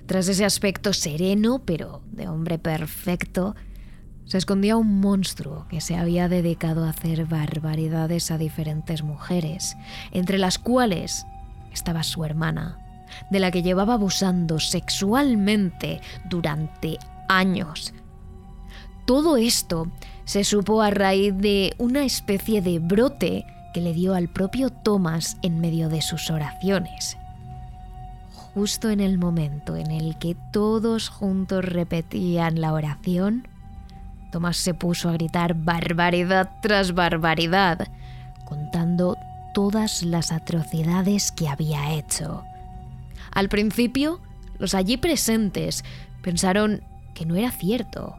Tras 0.06 0.26
ese 0.26 0.44
aspecto 0.44 0.92
sereno, 0.92 1.62
pero 1.64 2.02
de 2.10 2.26
hombre 2.26 2.58
perfecto, 2.58 3.54
se 4.24 4.38
escondía 4.38 4.76
un 4.76 4.98
monstruo 5.00 5.68
que 5.68 5.80
se 5.80 5.96
había 5.96 6.28
dedicado 6.28 6.84
a 6.84 6.90
hacer 6.90 7.26
barbaridades 7.26 8.32
a 8.32 8.38
diferentes 8.38 9.04
mujeres, 9.04 9.76
entre 10.10 10.36
las 10.36 10.58
cuales 10.58 11.24
estaba 11.72 12.02
su 12.02 12.24
hermana, 12.24 12.80
de 13.30 13.38
la 13.38 13.52
que 13.52 13.62
llevaba 13.62 13.94
abusando 13.94 14.58
sexualmente 14.58 16.00
durante 16.28 16.98
años. 17.28 17.94
Todo 19.06 19.36
esto 19.36 19.92
se 20.32 20.44
supo 20.44 20.80
a 20.80 20.90
raíz 20.90 21.36
de 21.36 21.74
una 21.76 22.04
especie 22.04 22.62
de 22.62 22.78
brote 22.78 23.44
que 23.74 23.82
le 23.82 23.92
dio 23.92 24.14
al 24.14 24.28
propio 24.30 24.70
Thomas 24.70 25.36
en 25.42 25.60
medio 25.60 25.90
de 25.90 26.00
sus 26.00 26.30
oraciones. 26.30 27.18
Justo 28.54 28.88
en 28.88 29.00
el 29.00 29.18
momento 29.18 29.76
en 29.76 29.90
el 29.90 30.16
que 30.16 30.34
todos 30.50 31.10
juntos 31.10 31.66
repetían 31.66 32.62
la 32.62 32.72
oración, 32.72 33.46
Thomas 34.30 34.56
se 34.56 34.72
puso 34.72 35.10
a 35.10 35.12
gritar 35.12 35.52
barbaridad 35.52 36.48
tras 36.62 36.94
barbaridad, 36.94 37.86
contando 38.46 39.18
todas 39.52 40.02
las 40.02 40.32
atrocidades 40.32 41.30
que 41.30 41.46
había 41.46 41.92
hecho. 41.92 42.42
Al 43.32 43.50
principio, 43.50 44.22
los 44.58 44.74
allí 44.74 44.96
presentes 44.96 45.84
pensaron 46.22 46.80
que 47.14 47.26
no 47.26 47.36
era 47.36 47.50
cierto, 47.50 48.16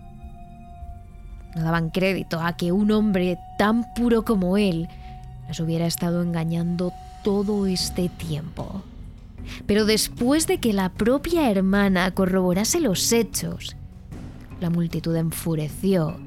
no 1.56 1.64
daban 1.64 1.90
crédito 1.90 2.40
a 2.40 2.54
que 2.58 2.72
un 2.72 2.92
hombre 2.92 3.38
tan 3.58 3.94
puro 3.94 4.24
como 4.24 4.58
él 4.58 4.88
las 5.48 5.60
hubiera 5.60 5.86
estado 5.86 6.22
engañando 6.22 6.92
todo 7.24 7.68
este 7.68 8.10
tiempo. 8.10 8.84
Pero 9.66 9.86
después 9.86 10.48
de 10.48 10.60
que 10.60 10.74
la 10.74 10.90
propia 10.90 11.50
hermana 11.50 12.12
corroborase 12.12 12.80
los 12.80 13.12
hechos, 13.12 13.76
la 14.62 14.70
multitud 14.70 15.16
enfureció 15.16 16.18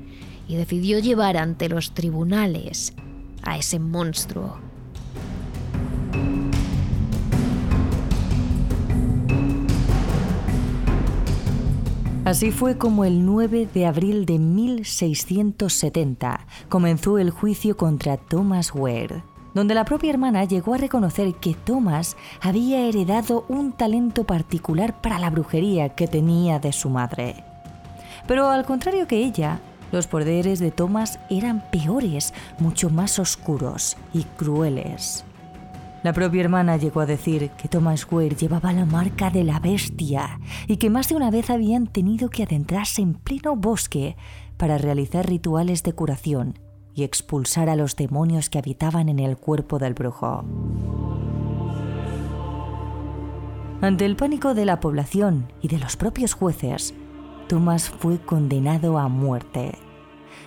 y 0.48 0.56
decidió 0.56 0.98
llevar 0.98 1.36
ante 1.36 1.68
los 1.68 1.92
tribunales 1.92 2.92
a 3.42 3.56
ese 3.56 3.78
monstruo. 3.78 4.65
Así 12.26 12.50
fue 12.50 12.76
como 12.76 13.04
el 13.04 13.24
9 13.24 13.68
de 13.72 13.86
abril 13.86 14.26
de 14.26 14.40
1670 14.40 16.40
comenzó 16.68 17.18
el 17.18 17.30
juicio 17.30 17.76
contra 17.76 18.16
Thomas 18.16 18.74
Ware, 18.74 19.22
donde 19.54 19.76
la 19.76 19.84
propia 19.84 20.10
hermana 20.10 20.42
llegó 20.42 20.74
a 20.74 20.78
reconocer 20.78 21.34
que 21.34 21.54
Thomas 21.54 22.16
había 22.40 22.80
heredado 22.80 23.44
un 23.48 23.70
talento 23.70 24.24
particular 24.24 25.00
para 25.00 25.20
la 25.20 25.30
brujería 25.30 25.90
que 25.90 26.08
tenía 26.08 26.58
de 26.58 26.72
su 26.72 26.90
madre. 26.90 27.44
Pero 28.26 28.50
al 28.50 28.64
contrario 28.64 29.06
que 29.06 29.24
ella, 29.24 29.60
los 29.92 30.08
poderes 30.08 30.58
de 30.58 30.72
Thomas 30.72 31.20
eran 31.30 31.62
peores, 31.70 32.34
mucho 32.58 32.90
más 32.90 33.20
oscuros 33.20 33.96
y 34.12 34.24
crueles. 34.24 35.25
La 36.02 36.12
propia 36.12 36.42
hermana 36.42 36.76
llegó 36.76 37.00
a 37.00 37.06
decir 37.06 37.50
que 37.50 37.68
Thomas 37.68 38.06
Ware 38.10 38.36
llevaba 38.36 38.72
la 38.72 38.84
marca 38.84 39.30
de 39.30 39.44
la 39.44 39.58
bestia 39.58 40.38
y 40.66 40.76
que 40.76 40.90
más 40.90 41.08
de 41.08 41.16
una 41.16 41.30
vez 41.30 41.50
habían 41.50 41.86
tenido 41.86 42.30
que 42.30 42.44
adentrarse 42.44 43.02
en 43.02 43.14
pleno 43.14 43.56
bosque 43.56 44.16
para 44.56 44.78
realizar 44.78 45.28
rituales 45.28 45.82
de 45.82 45.94
curación 45.94 46.58
y 46.94 47.02
expulsar 47.02 47.68
a 47.68 47.76
los 47.76 47.96
demonios 47.96 48.48
que 48.50 48.58
habitaban 48.58 49.08
en 49.08 49.18
el 49.18 49.36
cuerpo 49.36 49.78
del 49.78 49.94
brujo. 49.94 50.44
Ante 53.82 54.06
el 54.06 54.16
pánico 54.16 54.54
de 54.54 54.64
la 54.64 54.80
población 54.80 55.52
y 55.60 55.68
de 55.68 55.78
los 55.78 55.96
propios 55.96 56.32
jueces, 56.32 56.94
Thomas 57.48 57.90
fue 57.90 58.18
condenado 58.18 58.98
a 58.98 59.08
muerte. 59.08 59.76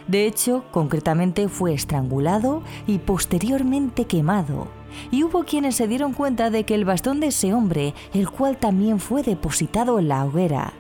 De 0.08 0.26
hecho, 0.26 0.64
concretamente 0.72 1.48
fue 1.50 1.74
estrangulado 1.74 2.64
y 2.88 2.98
posteriormente 2.98 4.06
quemado 4.06 4.79
y 5.12 5.24
hubo 5.24 5.44
quienes 5.44 5.76
se 5.76 5.88
dieron 5.88 6.14
cuenta 6.14 6.50
de 6.50 6.64
que 6.64 6.76
el 6.76 6.86
bastón 6.86 7.20
de 7.20 7.28
ese 7.28 7.54
hombre, 7.54 7.94
el 8.14 8.30
cual 8.30 8.58
también 8.58 9.00
fue 9.00 9.24
depositado 9.24 10.00
en 10.00 10.08
la 10.08 10.26
hoguera, 10.26 10.74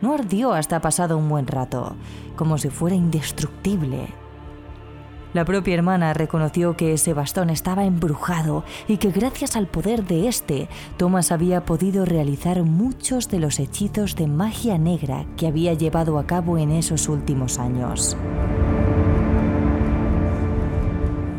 no 0.00 0.14
ardió 0.14 0.52
hasta 0.52 0.80
pasado 0.80 1.16
un 1.16 1.28
buen 1.28 1.46
rato, 1.46 1.94
como 2.36 2.58
si 2.58 2.68
fuera 2.68 2.96
indestructible. 2.96 4.08
La 5.32 5.46
propia 5.46 5.74
hermana 5.74 6.12
reconoció 6.12 6.76
que 6.76 6.92
ese 6.92 7.14
bastón 7.14 7.48
estaba 7.48 7.86
embrujado 7.86 8.64
y 8.86 8.98
que 8.98 9.10
gracias 9.10 9.56
al 9.56 9.66
poder 9.66 10.04
de 10.04 10.28
este, 10.28 10.68
Thomas 10.98 11.32
había 11.32 11.64
podido 11.64 12.04
realizar 12.04 12.62
muchos 12.64 13.28
de 13.28 13.38
los 13.38 13.58
hechizos 13.58 14.14
de 14.14 14.26
magia 14.26 14.76
negra 14.76 15.24
que 15.38 15.46
había 15.46 15.72
llevado 15.72 16.18
a 16.18 16.26
cabo 16.26 16.58
en 16.58 16.70
esos 16.70 17.08
últimos 17.08 17.58
años. 17.58 18.16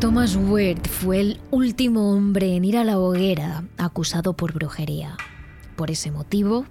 Thomas 0.04 0.36
Ward 0.36 0.86
fue 0.86 1.18
el 1.18 1.40
último 1.50 2.12
hombre 2.12 2.56
en 2.56 2.66
ir 2.66 2.76
a 2.76 2.84
la 2.84 2.98
hoguera 2.98 3.64
acusado 3.78 4.34
por 4.34 4.52
brujería. 4.52 5.16
Por 5.76 5.90
ese 5.90 6.10
motivo, 6.10 6.66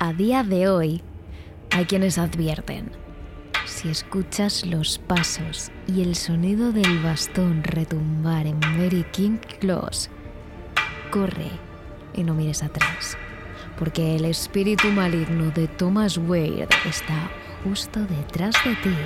a 0.00 0.12
día 0.12 0.42
de 0.42 0.68
hoy, 0.68 1.00
hay 1.70 1.84
quienes 1.84 2.18
advierten, 2.18 2.90
si 3.66 3.88
escuchas 3.88 4.66
los 4.66 4.98
pasos 4.98 5.70
y 5.86 6.02
el 6.02 6.16
sonido 6.16 6.72
del 6.72 7.04
bastón 7.04 7.62
retumbar 7.62 8.48
en 8.48 8.58
Mary 8.58 9.06
King 9.12 9.38
Close, 9.60 10.10
corre 11.12 11.52
y 12.14 12.24
no 12.24 12.34
mires 12.34 12.64
atrás, 12.64 13.16
porque 13.78 14.16
el 14.16 14.24
espíritu 14.24 14.88
maligno 14.88 15.52
de 15.52 15.68
Thomas 15.68 16.18
Ward 16.18 16.68
está 16.84 17.30
justo 17.62 18.00
detrás 18.00 18.56
de 18.64 18.74
ti, 18.74 18.96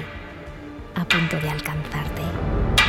a 0.94 1.07
punto 1.07 1.37
de 1.40 1.51
alcanzarte. 1.51 2.80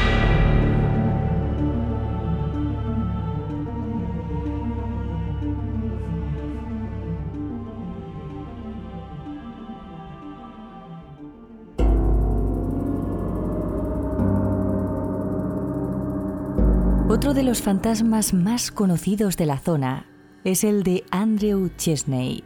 Otro 17.12 17.34
de 17.34 17.44
los 17.44 17.62
fantasmas 17.62 18.34
más 18.34 18.72
conocidos 18.72 19.36
de 19.36 19.46
la 19.46 19.58
zona 19.58 20.06
es 20.46 20.64
el 20.64 20.84
de 20.84 21.04
Andrew 21.12 21.70
Chesney. 21.76 22.42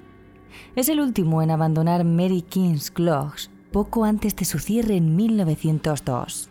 Es 0.76 0.90
el 0.90 1.00
último 1.02 1.44
en 1.44 1.52
abandonar 1.52 2.04
Mary 2.04 2.42
King's 2.42 2.90
Clocks 2.90 3.52
poco 3.72 4.06
antes 4.06 4.36
de 4.36 4.44
su 4.44 4.58
cierre 4.58 4.96
en 4.96 5.16
1902. 5.16 6.50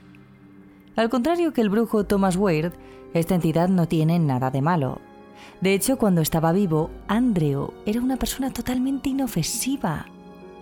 Al 0.95 1.11
contrario 1.11 1.53
que 1.53 1.61
el 1.61 1.71
brujo 1.71 2.05
Thomas 2.05 2.37
Ward, 2.37 2.75
esta 3.15 3.35
entidad 3.35 3.69
no 3.69 3.89
tiene 3.89 4.21
nada 4.21 4.53
de 4.53 4.63
malo. 4.63 5.01
De 5.61 5.75
hecho, 5.75 5.99
cuando 5.99 6.21
estaba 6.21 6.53
vivo, 6.53 6.93
Andrew 7.09 7.73
era 7.85 8.01
una 8.01 8.17
persona 8.17 8.53
totalmente 8.53 9.09
inofensiva, 9.09 10.07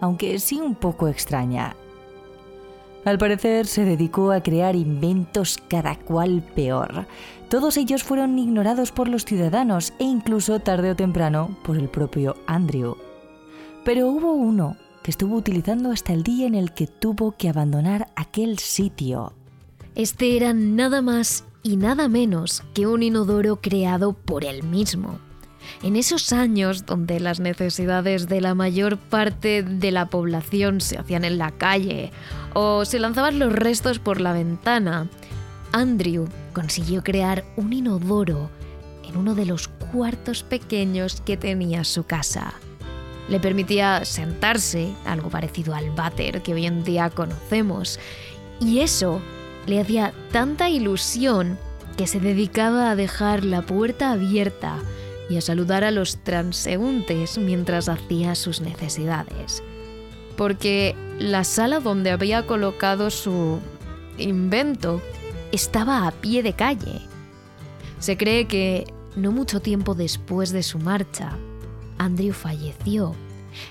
aunque 0.01 0.39
sí 0.39 0.59
un 0.59 0.75
poco 0.75 1.07
extraña. 1.07 1.77
Al 3.05 3.19
parecer 3.19 3.67
se 3.67 3.85
dedicó 3.85 4.31
a 4.31 4.43
crear 4.43 4.77
inventos 4.77 5.59
cada 5.69 5.97
cual 5.97 6.43
peor. 6.55 7.07
Todos 7.49 7.77
ellos 7.77 8.05
fueron 8.05 8.39
ignorados 8.39 8.93
por 8.93 9.09
los 9.09 9.25
ciudadanos 9.25 9.93
e 9.99 10.05
incluso 10.05 10.61
tarde 10.61 10.93
o 10.93 10.97
temprano 10.97 11.57
por 11.65 11.77
el 11.77 11.89
propio 11.89 12.37
Andrew. 12.47 12.97
Pero 13.85 14.09
hubo 14.09 14.33
uno 14.33 14.77
que 15.03 15.11
estuvo 15.11 15.35
utilizando 15.35 15.91
hasta 15.91 16.13
el 16.13 16.23
día 16.23 16.47
en 16.47 16.55
el 16.55 16.73
que 16.73 16.87
tuvo 16.87 17.33
que 17.33 17.49
abandonar 17.49 18.09
aquel 18.15 18.59
sitio. 18.61 19.33
Este 19.97 20.37
era 20.37 20.55
nada 20.55 21.03
más 21.03 21.45
y 21.65 21.77
nada 21.77 22.09
menos 22.09 22.63
que 22.73 22.87
un 22.87 23.03
inodoro 23.03 23.57
creado 23.57 24.13
por 24.13 24.45
él 24.45 24.63
mismo. 24.63 25.19
En 25.83 25.97
esos 25.97 26.33
años 26.33 26.87
donde 26.87 27.19
las 27.21 27.41
necesidades 27.41 28.29
de 28.29 28.41
la 28.41 28.55
mayor 28.55 28.99
parte 28.99 29.63
de 29.63 29.91
la 29.91 30.07
población 30.07 30.81
se 30.81 30.99
hacían 30.99 31.25
en 31.25 31.39
la 31.39 31.51
calle 31.51 32.13
o 32.55 32.85
se 32.85 32.99
lanzaban 32.99 33.39
los 33.39 33.53
restos 33.53 33.99
por 33.99 34.21
la 34.21 34.33
ventana, 34.33 35.09
Andrew 35.73 36.29
consiguió 36.53 37.03
crear 37.03 37.45
un 37.57 37.73
inodoro 37.73 38.51
en 39.09 39.17
uno 39.17 39.35
de 39.35 39.47
los 39.47 39.69
cuartos 39.69 40.43
pequeños 40.43 41.21
que 41.21 41.37
tenía 41.37 41.85
su 41.85 42.05
casa. 42.05 42.55
Le 43.29 43.41
permitía 43.41 44.05
sentarse, 44.05 44.93
algo 45.05 45.31
parecido 45.31 45.75
al 45.75 45.91
váter 45.91 46.43
que 46.43 46.55
hoy 46.55 46.67
en 46.67 46.85
día 46.85 47.11
conocemos, 47.11 47.99
y 48.61 48.81
eso 48.81 49.21
le 49.67 49.81
hacía 49.81 50.13
tanta 50.31 50.69
ilusión 50.69 51.59
que 51.97 52.07
se 52.07 52.21
dedicaba 52.21 52.91
a 52.91 52.97
dejar 52.97 53.45
la 53.45 53.63
puerta 53.63 54.13
abierta 54.13 54.77
y 55.33 55.39
a 55.39 55.41
saludar 55.41 55.83
a 55.83 55.91
los 55.91 56.19
transeúntes 56.19 57.39
mientras 57.39 57.89
hacía 57.89 58.35
sus 58.35 58.61
necesidades. 58.61 59.63
Porque 60.37 60.95
la 61.19 61.45
sala 61.45 61.81
donde 61.81 62.11
había 62.11 62.47
colocado 62.47 63.09
su 63.09 63.59
invento 64.19 65.01
estaba 65.51 66.07
a 66.07 66.11
pie 66.11 66.43
de 66.43 66.53
calle. 66.53 67.01
Se 67.99 68.19
cree 68.19 68.47
que 68.47 68.85
no 69.17 69.33
mucho 69.33 69.61
tiempo 69.61 69.95
después 69.95 70.53
de 70.53 70.63
su 70.63 70.79
marcha, 70.79 71.39
Andrew 71.97 72.35
falleció 72.35 73.15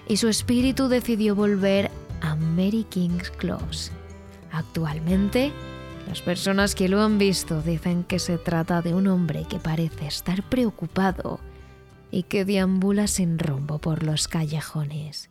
y 0.07 0.17
su 0.17 0.29
espíritu 0.29 0.87
decidió 0.87 1.35
volver 1.35 1.91
a 2.21 2.35
Mary 2.35 2.85
King's 2.89 3.29
Close. 3.29 3.91
Actualmente, 4.51 5.51
las 6.07 6.21
personas 6.21 6.73
que 6.73 6.89
lo 6.89 7.01
han 7.01 7.19
visto 7.19 7.61
dicen 7.61 8.03
que 8.03 8.17
se 8.17 8.39
trata 8.39 8.81
de 8.81 8.95
un 8.95 9.07
hombre 9.07 9.45
que 9.47 9.59
parece 9.59 10.07
estar 10.07 10.41
preocupado 10.49 11.39
y 12.11 12.23
que 12.23 12.45
deambula 12.45 13.07
sin 13.07 13.39
rumbo 13.39 13.79
por 13.79 14.03
los 14.03 14.27
callejones. 14.27 15.29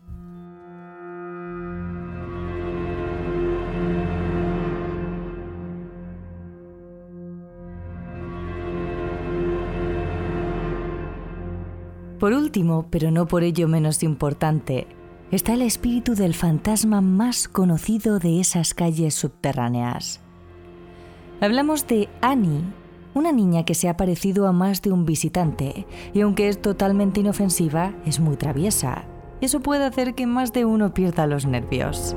Por 12.21 12.35
último, 12.35 12.87
pero 12.91 13.11
no 13.11 13.27
por 13.27 13.43
ello 13.43 13.67
menos 13.67 14.03
importante, 14.03 14.87
está 15.31 15.55
el 15.55 15.63
espíritu 15.63 16.15
del 16.15 16.35
fantasma 16.35 17.01
más 17.01 17.49
conocido 17.49 18.19
de 18.19 18.41
esas 18.41 18.75
calles 18.75 19.15
subterráneas. 19.15 20.21
Hablamos 21.41 21.87
de 21.87 22.11
Annie, 22.21 22.63
una 23.15 23.33
niña 23.33 23.65
que 23.65 23.75
se 23.75 23.89
ha 23.89 23.97
parecido 23.97 24.47
a 24.47 24.53
más 24.53 24.83
de 24.83 24.93
un 24.93 25.05
visitante 25.05 25.87
y 26.13 26.21
aunque 26.21 26.49
es 26.49 26.61
totalmente 26.61 27.21
inofensiva, 27.21 27.95
es 28.07 28.21
muy 28.21 28.37
traviesa. 28.37 29.05
Eso 29.41 29.61
puede 29.61 29.85
hacer 29.85 30.15
que 30.15 30.27
más 30.27 30.53
de 30.53 30.65
uno 30.65 30.93
pierda 30.93 31.27
los 31.27 31.47
nervios. 31.47 32.15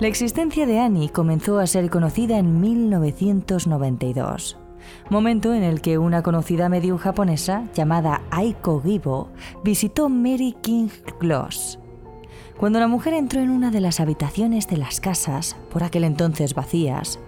La 0.00 0.08
existencia 0.08 0.66
de 0.66 0.80
Annie 0.80 1.10
comenzó 1.10 1.60
a 1.60 1.66
ser 1.68 1.88
conocida 1.88 2.36
en 2.36 2.60
1992, 2.60 4.58
momento 5.10 5.54
en 5.54 5.62
el 5.62 5.80
que 5.80 5.96
una 5.96 6.24
conocida 6.24 6.68
medium 6.68 6.98
japonesa 6.98 7.68
llamada 7.72 8.22
Aiko 8.32 8.82
Gibo 8.82 9.28
visitó 9.62 10.08
Mary 10.08 10.56
King 10.60 10.88
Gloss. 11.20 11.78
Cuando 12.58 12.78
la 12.78 12.88
mujer 12.88 13.14
entró 13.14 13.40
en 13.40 13.50
una 13.50 13.70
de 13.70 13.80
las 13.80 13.98
habitaciones 14.00 14.68
de 14.68 14.76
las 14.76 15.00
casas, 15.00 15.56
por 15.70 15.82
aquel 15.82 16.04
entonces 16.04 16.54
vacías, 16.54 17.18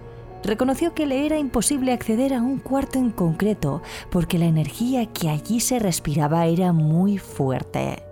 reconoció 0.43 0.93
que 0.93 1.05
le 1.05 1.25
era 1.25 1.37
imposible 1.37 1.91
acceder 1.91 2.33
a 2.33 2.41
un 2.41 2.59
cuarto 2.59 2.99
en 2.99 3.11
concreto 3.11 3.81
porque 4.09 4.37
la 4.37 4.45
energía 4.45 5.07
que 5.07 5.29
allí 5.29 5.59
se 5.59 5.79
respiraba 5.79 6.45
era 6.45 6.71
muy 6.71 7.17
fuerte. 7.17 8.03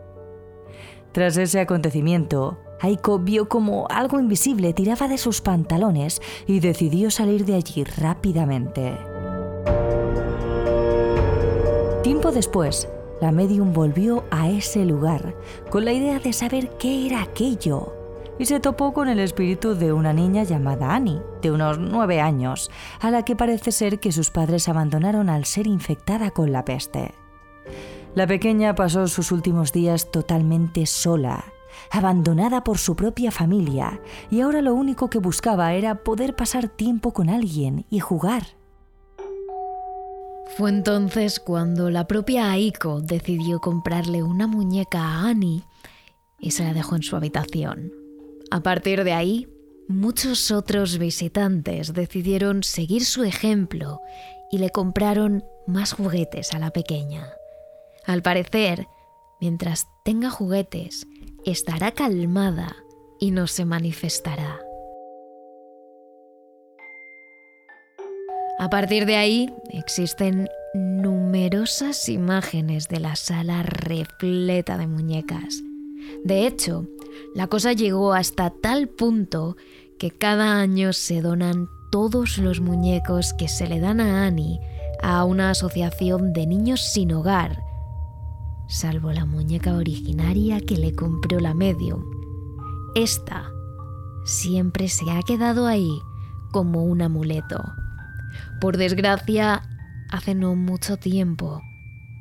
Tras 1.12 1.38
ese 1.38 1.60
acontecimiento, 1.60 2.58
Aiko 2.82 3.20
vio 3.20 3.48
como 3.48 3.88
algo 3.90 4.20
invisible 4.20 4.74
tiraba 4.74 5.08
de 5.08 5.18
sus 5.18 5.42
pantalones 5.42 6.22
y 6.48 6.60
decidió 6.60 7.12
salir 7.12 7.46
de 7.46 7.56
allí 7.56 7.84
rápidamente. 7.84 8.98
Tiempo 12.02 12.32
después, 12.32 12.90
la 13.22 13.32
medium 13.32 13.74
volvió 13.74 14.24
a 14.32 14.50
ese 14.50 14.86
lugar 14.86 15.36
con 15.70 15.86
la 15.86 15.94
idea 15.94 16.20
de 16.20 16.34
saber 16.34 16.70
qué 16.78 17.06
era 17.06 17.22
aquello 17.22 17.94
y 18.40 18.46
se 18.46 18.60
topó 18.60 18.94
con 18.94 19.10
el 19.10 19.20
espíritu 19.20 19.76
de 19.76 19.94
una 19.94 20.14
niña 20.14 20.44
llamada 20.44 20.96
Annie, 20.96 21.22
de 21.42 21.52
unos 21.52 21.78
nueve 21.80 22.20
años, 22.20 22.72
a 23.00 23.12
la 23.12 23.24
que 23.24 23.36
parece 23.36 23.72
ser 23.72 24.00
que 24.00 24.12
sus 24.12 24.32
padres 24.32 24.68
abandonaron 24.68 25.30
al 25.30 25.46
ser 25.46 25.68
infectada 25.68 26.32
con 26.32 26.52
la 26.52 26.66
peste. 26.66 27.14
La 28.16 28.28
pequeña 28.28 28.76
pasó 28.76 29.08
sus 29.08 29.32
últimos 29.32 29.72
días 29.72 30.12
totalmente 30.12 30.86
sola, 30.86 31.46
abandonada 31.90 32.64
por 32.64 32.78
su 32.78 32.96
propia 32.96 33.32
familia, 33.32 34.02
y 34.30 34.42
ahora 34.42 34.62
lo 34.62 34.74
único 34.74 35.10
que 35.10 35.20
buscaba 35.20 35.74
era 35.74 36.04
poder 36.04 36.36
pasar 36.36 36.68
tiempo 36.68 37.14
con 37.14 37.30
alguien 37.30 37.86
y 37.90 38.00
jugar. 38.00 38.44
Fue 40.48 40.70
entonces 40.70 41.40
cuando 41.40 41.90
la 41.90 42.06
propia 42.06 42.52
Aiko 42.52 43.02
decidió 43.02 43.60
comprarle 43.60 44.22
una 44.22 44.46
muñeca 44.46 45.00
a 45.02 45.30
Annie 45.30 45.64
y 46.40 46.52
se 46.52 46.64
la 46.64 46.74
dejó 46.74 46.96
en 46.96 47.04
su 47.04 47.16
habitación. 47.16 47.92
A 48.52 48.62
partir 48.62 49.04
de 49.04 49.14
ahí, 49.14 49.48
muchos 49.88 50.52
otros 50.52 51.00
visitantes 51.00 51.94
decidieron 51.94 52.62
seguir 52.62 53.04
su 53.04 53.24
ejemplo 53.24 54.00
y 54.52 54.60
le 54.60 54.70
compraron 54.70 55.44
más 55.66 55.94
juguetes 55.94 56.54
a 56.54 56.60
la 56.60 56.70
pequeña. 56.70 57.30
Al 58.06 58.22
parecer, 58.22 58.88
mientras 59.42 59.88
tenga 60.04 60.30
juguetes, 60.30 61.08
estará 61.46 61.92
calmada 61.92 62.76
y 63.20 63.32
no 63.32 63.48
se 63.48 63.66
manifestará. 63.66 64.60
A 68.60 68.70
partir 68.70 69.06
de 69.06 69.16
ahí 69.16 69.50
existen 69.70 70.48
numerosas 70.74 72.08
imágenes 72.10 72.88
de 72.88 73.00
la 73.00 73.16
sala 73.16 73.64
repleta 73.64 74.78
de 74.78 74.88
muñecas. 74.88 75.64
De 76.24 76.48
hecho, 76.48 76.88
la 77.36 77.48
cosa 77.48 77.74
llegó 77.74 78.14
hasta 78.14 78.50
tal 78.50 78.88
punto 78.88 79.58
que 79.98 80.12
cada 80.12 80.60
año 80.60 80.94
se 80.94 81.22
donan 81.22 81.68
todos 81.92 82.38
los 82.38 82.60
muñecos 82.60 83.34
que 83.34 83.48
se 83.48 83.68
le 83.68 83.80
dan 83.80 84.00
a 84.00 84.26
Annie 84.26 84.60
a 85.02 85.24
una 85.26 85.50
asociación 85.50 86.34
de 86.34 86.48
niños 86.48 86.82
sin 86.82 87.12
hogar, 87.12 87.62
salvo 88.68 89.12
la 89.12 89.26
muñeca 89.26 89.76
originaria 89.76 90.62
que 90.62 90.78
le 90.78 90.96
compró 90.96 91.40
la 91.40 91.54
medium. 91.54 92.04
Esta 92.96 93.52
siempre 94.26 94.88
se 94.88 95.10
ha 95.12 95.22
quedado 95.22 95.68
ahí 95.68 96.00
como 96.52 96.84
un 96.84 97.02
amuleto. 97.02 97.62
Por 98.64 98.78
desgracia, 98.78 99.62
hace 100.10 100.36
no 100.36 100.56
mucho 100.56 100.96
tiempo, 100.96 101.62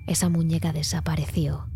esa 0.08 0.28
muñeca 0.28 0.72
desapareció. 0.72 1.66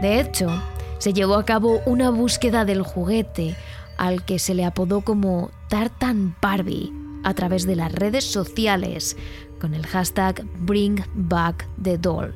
De 0.00 0.18
hecho, 0.18 0.48
se 0.96 1.12
llevó 1.12 1.34
a 1.34 1.44
cabo 1.44 1.82
una 1.84 2.08
búsqueda 2.08 2.64
del 2.64 2.80
juguete 2.80 3.54
al 3.98 4.24
que 4.24 4.38
se 4.38 4.54
le 4.54 4.64
apodó 4.64 5.02
como 5.02 5.50
Tartan 5.68 6.34
Barbie 6.40 6.90
a 7.22 7.34
través 7.34 7.66
de 7.66 7.76
las 7.76 7.92
redes 7.92 8.24
sociales 8.24 9.18
con 9.60 9.74
el 9.74 9.86
hashtag 9.86 10.42
Bring 10.60 11.04
Back 11.12 11.68
the 11.82 11.98
Doll. 11.98 12.34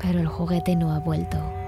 Pero 0.00 0.18
el 0.18 0.26
juguete 0.26 0.74
no 0.74 0.92
ha 0.92 0.98
vuelto. 0.98 1.61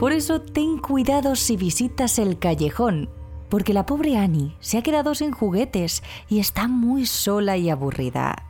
Por 0.00 0.14
eso 0.14 0.40
ten 0.40 0.78
cuidado 0.78 1.36
si 1.36 1.58
visitas 1.58 2.18
el 2.18 2.38
callejón, 2.38 3.10
porque 3.50 3.74
la 3.74 3.84
pobre 3.84 4.16
Annie 4.16 4.56
se 4.58 4.78
ha 4.78 4.82
quedado 4.82 5.14
sin 5.14 5.30
juguetes 5.30 6.02
y 6.26 6.38
está 6.38 6.68
muy 6.68 7.04
sola 7.04 7.58
y 7.58 7.68
aburrida. 7.68 8.46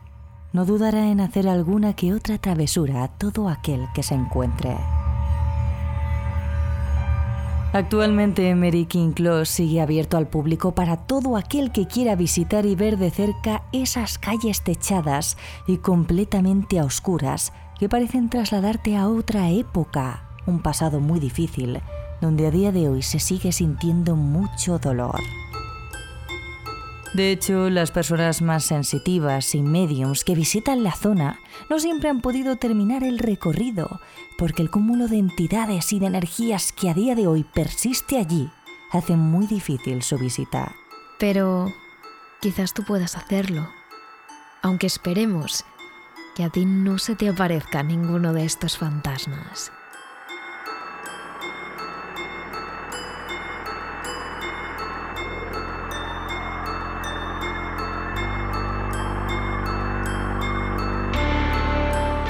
No 0.53 0.63
dudará 0.63 1.09
en 1.09 1.19
hacer 1.19 1.49
alguna 1.49 1.93
que 1.93 2.13
otra 2.13 2.37
travesura 2.37 3.03
a 3.03 3.09
todo 3.09 3.49
aquel 3.49 3.85
que 3.93 4.01
se 4.01 4.15
encuentre. 4.15 4.77
Actualmente 7.73 8.55
Mary 8.55 8.85
King 8.85 9.11
Close 9.11 9.51
sigue 9.51 9.81
abierto 9.81 10.15
al 10.15 10.29
público 10.29 10.73
para 10.73 10.95
todo 10.95 11.35
aquel 11.35 11.73
que 11.73 11.85
quiera 11.85 12.15
visitar 12.15 12.65
y 12.65 12.75
ver 12.75 12.97
de 12.97 13.11
cerca 13.11 13.63
esas 13.73 14.17
calles 14.17 14.61
techadas 14.63 15.35
y 15.67 15.79
completamente 15.79 16.79
a 16.79 16.85
oscuras 16.85 17.51
que 17.77 17.89
parecen 17.89 18.29
trasladarte 18.29 18.95
a 18.95 19.09
otra 19.09 19.49
época, 19.49 20.30
un 20.45 20.61
pasado 20.61 20.99
muy 20.99 21.19
difícil, 21.19 21.81
donde 22.21 22.47
a 22.47 22.51
día 22.51 22.71
de 22.71 22.89
hoy 22.89 23.01
se 23.01 23.19
sigue 23.19 23.51
sintiendo 23.51 24.15
mucho 24.15 24.79
dolor. 24.79 25.19
De 27.13 27.31
hecho, 27.31 27.69
las 27.69 27.91
personas 27.91 28.41
más 28.41 28.63
sensitivas 28.63 29.53
y 29.53 29.61
mediums 29.61 30.23
que 30.23 30.33
visitan 30.33 30.81
la 30.81 30.93
zona 30.93 31.39
no 31.69 31.77
siempre 31.77 32.09
han 32.09 32.21
podido 32.21 32.55
terminar 32.55 33.03
el 33.03 33.19
recorrido, 33.19 33.99
porque 34.37 34.61
el 34.61 34.71
cúmulo 34.71 35.09
de 35.09 35.17
entidades 35.17 35.91
y 35.91 35.99
de 35.99 36.05
energías 36.05 36.71
que 36.71 36.89
a 36.89 36.93
día 36.93 37.15
de 37.15 37.27
hoy 37.27 37.43
persiste 37.43 38.17
allí 38.17 38.49
hace 38.91 39.17
muy 39.17 39.45
difícil 39.45 40.03
su 40.03 40.17
visita. 40.17 40.73
Pero 41.19 41.73
quizás 42.39 42.73
tú 42.73 42.83
puedas 42.85 43.17
hacerlo, 43.17 43.67
aunque 44.61 44.87
esperemos 44.87 45.65
que 46.35 46.45
a 46.45 46.49
ti 46.49 46.65
no 46.65 46.97
se 46.97 47.15
te 47.15 47.27
aparezca 47.27 47.83
ninguno 47.83 48.31
de 48.31 48.45
estos 48.45 48.77
fantasmas. 48.77 49.73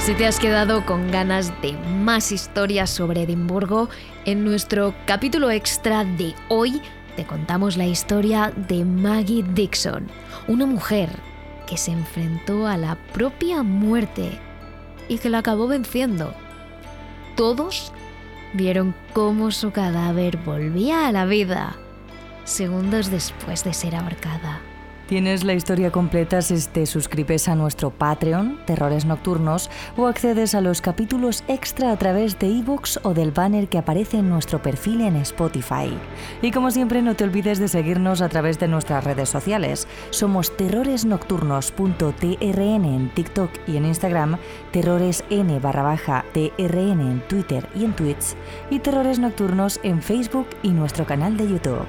Si 0.02 0.16
te 0.16 0.26
has 0.26 0.40
quedado 0.40 0.84
con 0.84 1.12
ganas 1.12 1.54
de 1.62 1.74
más 1.74 2.32
historias 2.32 2.90
sobre 2.90 3.22
Edimburgo, 3.22 3.88
en 4.26 4.44
nuestro 4.44 4.96
capítulo 5.06 5.52
extra 5.52 6.04
de 6.04 6.34
hoy 6.50 6.82
te 7.16 7.24
contamos 7.28 7.78
la 7.78 7.86
historia 7.86 8.52
de 8.68 8.84
Maggie 8.84 9.44
Dixon, 9.44 10.08
una 10.48 10.66
mujer 10.66 11.12
que 11.68 11.78
se 11.78 11.92
enfrentó 11.92 12.66
a 12.66 12.78
la 12.78 12.98
propia 13.14 13.62
muerte 13.62 14.40
y 15.08 15.20
que 15.20 15.30
la 15.30 15.38
acabó 15.38 15.68
venciendo. 15.68 16.34
Todos 17.36 17.94
vieron 18.54 18.96
cómo 19.14 19.52
su 19.52 19.70
cadáver 19.70 20.38
volvía 20.38 21.08
a 21.08 21.12
la 21.12 21.26
vida 21.26 21.76
segundos 22.44 23.12
después 23.12 23.64
de 23.64 23.74
ser 23.74 23.96
ahorcada. 23.96 24.62
Tienes 25.12 25.44
la 25.44 25.54
historia 25.54 25.92
completa 25.92 26.42
si 26.42 26.56
te 26.70 26.86
suscribes 26.86 27.50
a 27.50 27.56
nuestro 27.56 27.90
Patreon, 27.90 28.62
Terrores 28.66 29.04
Nocturnos, 29.04 29.70
o 29.98 30.08
accedes 30.08 30.56
a 30.56 30.62
los 30.62 30.80
capítulos 30.80 31.44
extra 31.50 31.92
a 31.92 31.98
través 31.98 32.40
de 32.40 32.48
ebooks 32.48 33.02
o 33.04 33.14
del 33.14 33.32
banner 33.32 33.68
que 33.68 33.78
aparece 33.78 34.20
en 34.20 34.30
nuestro 34.30 34.62
perfil 34.62 35.02
en 35.02 35.18
Spotify. 35.18 35.92
Y 36.42 36.52
como 36.52 36.72
siempre, 36.72 37.02
no 37.02 37.18
te 37.18 37.26
olvides 37.26 37.60
de 37.60 37.68
seguirnos 37.68 38.22
a 38.22 38.30
través 38.30 38.58
de 38.58 38.70
nuestras 38.70 39.04
redes 39.04 39.28
sociales. 39.28 39.86
Somos 40.12 40.56
terroresnocturnos.trn 40.56 42.86
en 42.86 43.14
TikTok 43.14 43.52
y 43.68 43.76
en 43.76 43.88
Instagram, 43.88 44.38
terroresn 44.72 45.60
barra 45.62 45.84
baja 45.84 46.24
trn 46.32 47.02
en 47.02 47.20
Twitter 47.28 47.68
y 47.76 47.84
en 47.84 47.94
Twitch, 47.98 48.38
y 48.70 48.80
Terrores 48.80 49.20
Nocturnos 49.20 49.82
en 49.84 50.02
Facebook 50.02 50.48
y 50.64 50.70
nuestro 50.70 51.06
canal 51.06 51.36
de 51.36 51.50
YouTube. 51.50 51.86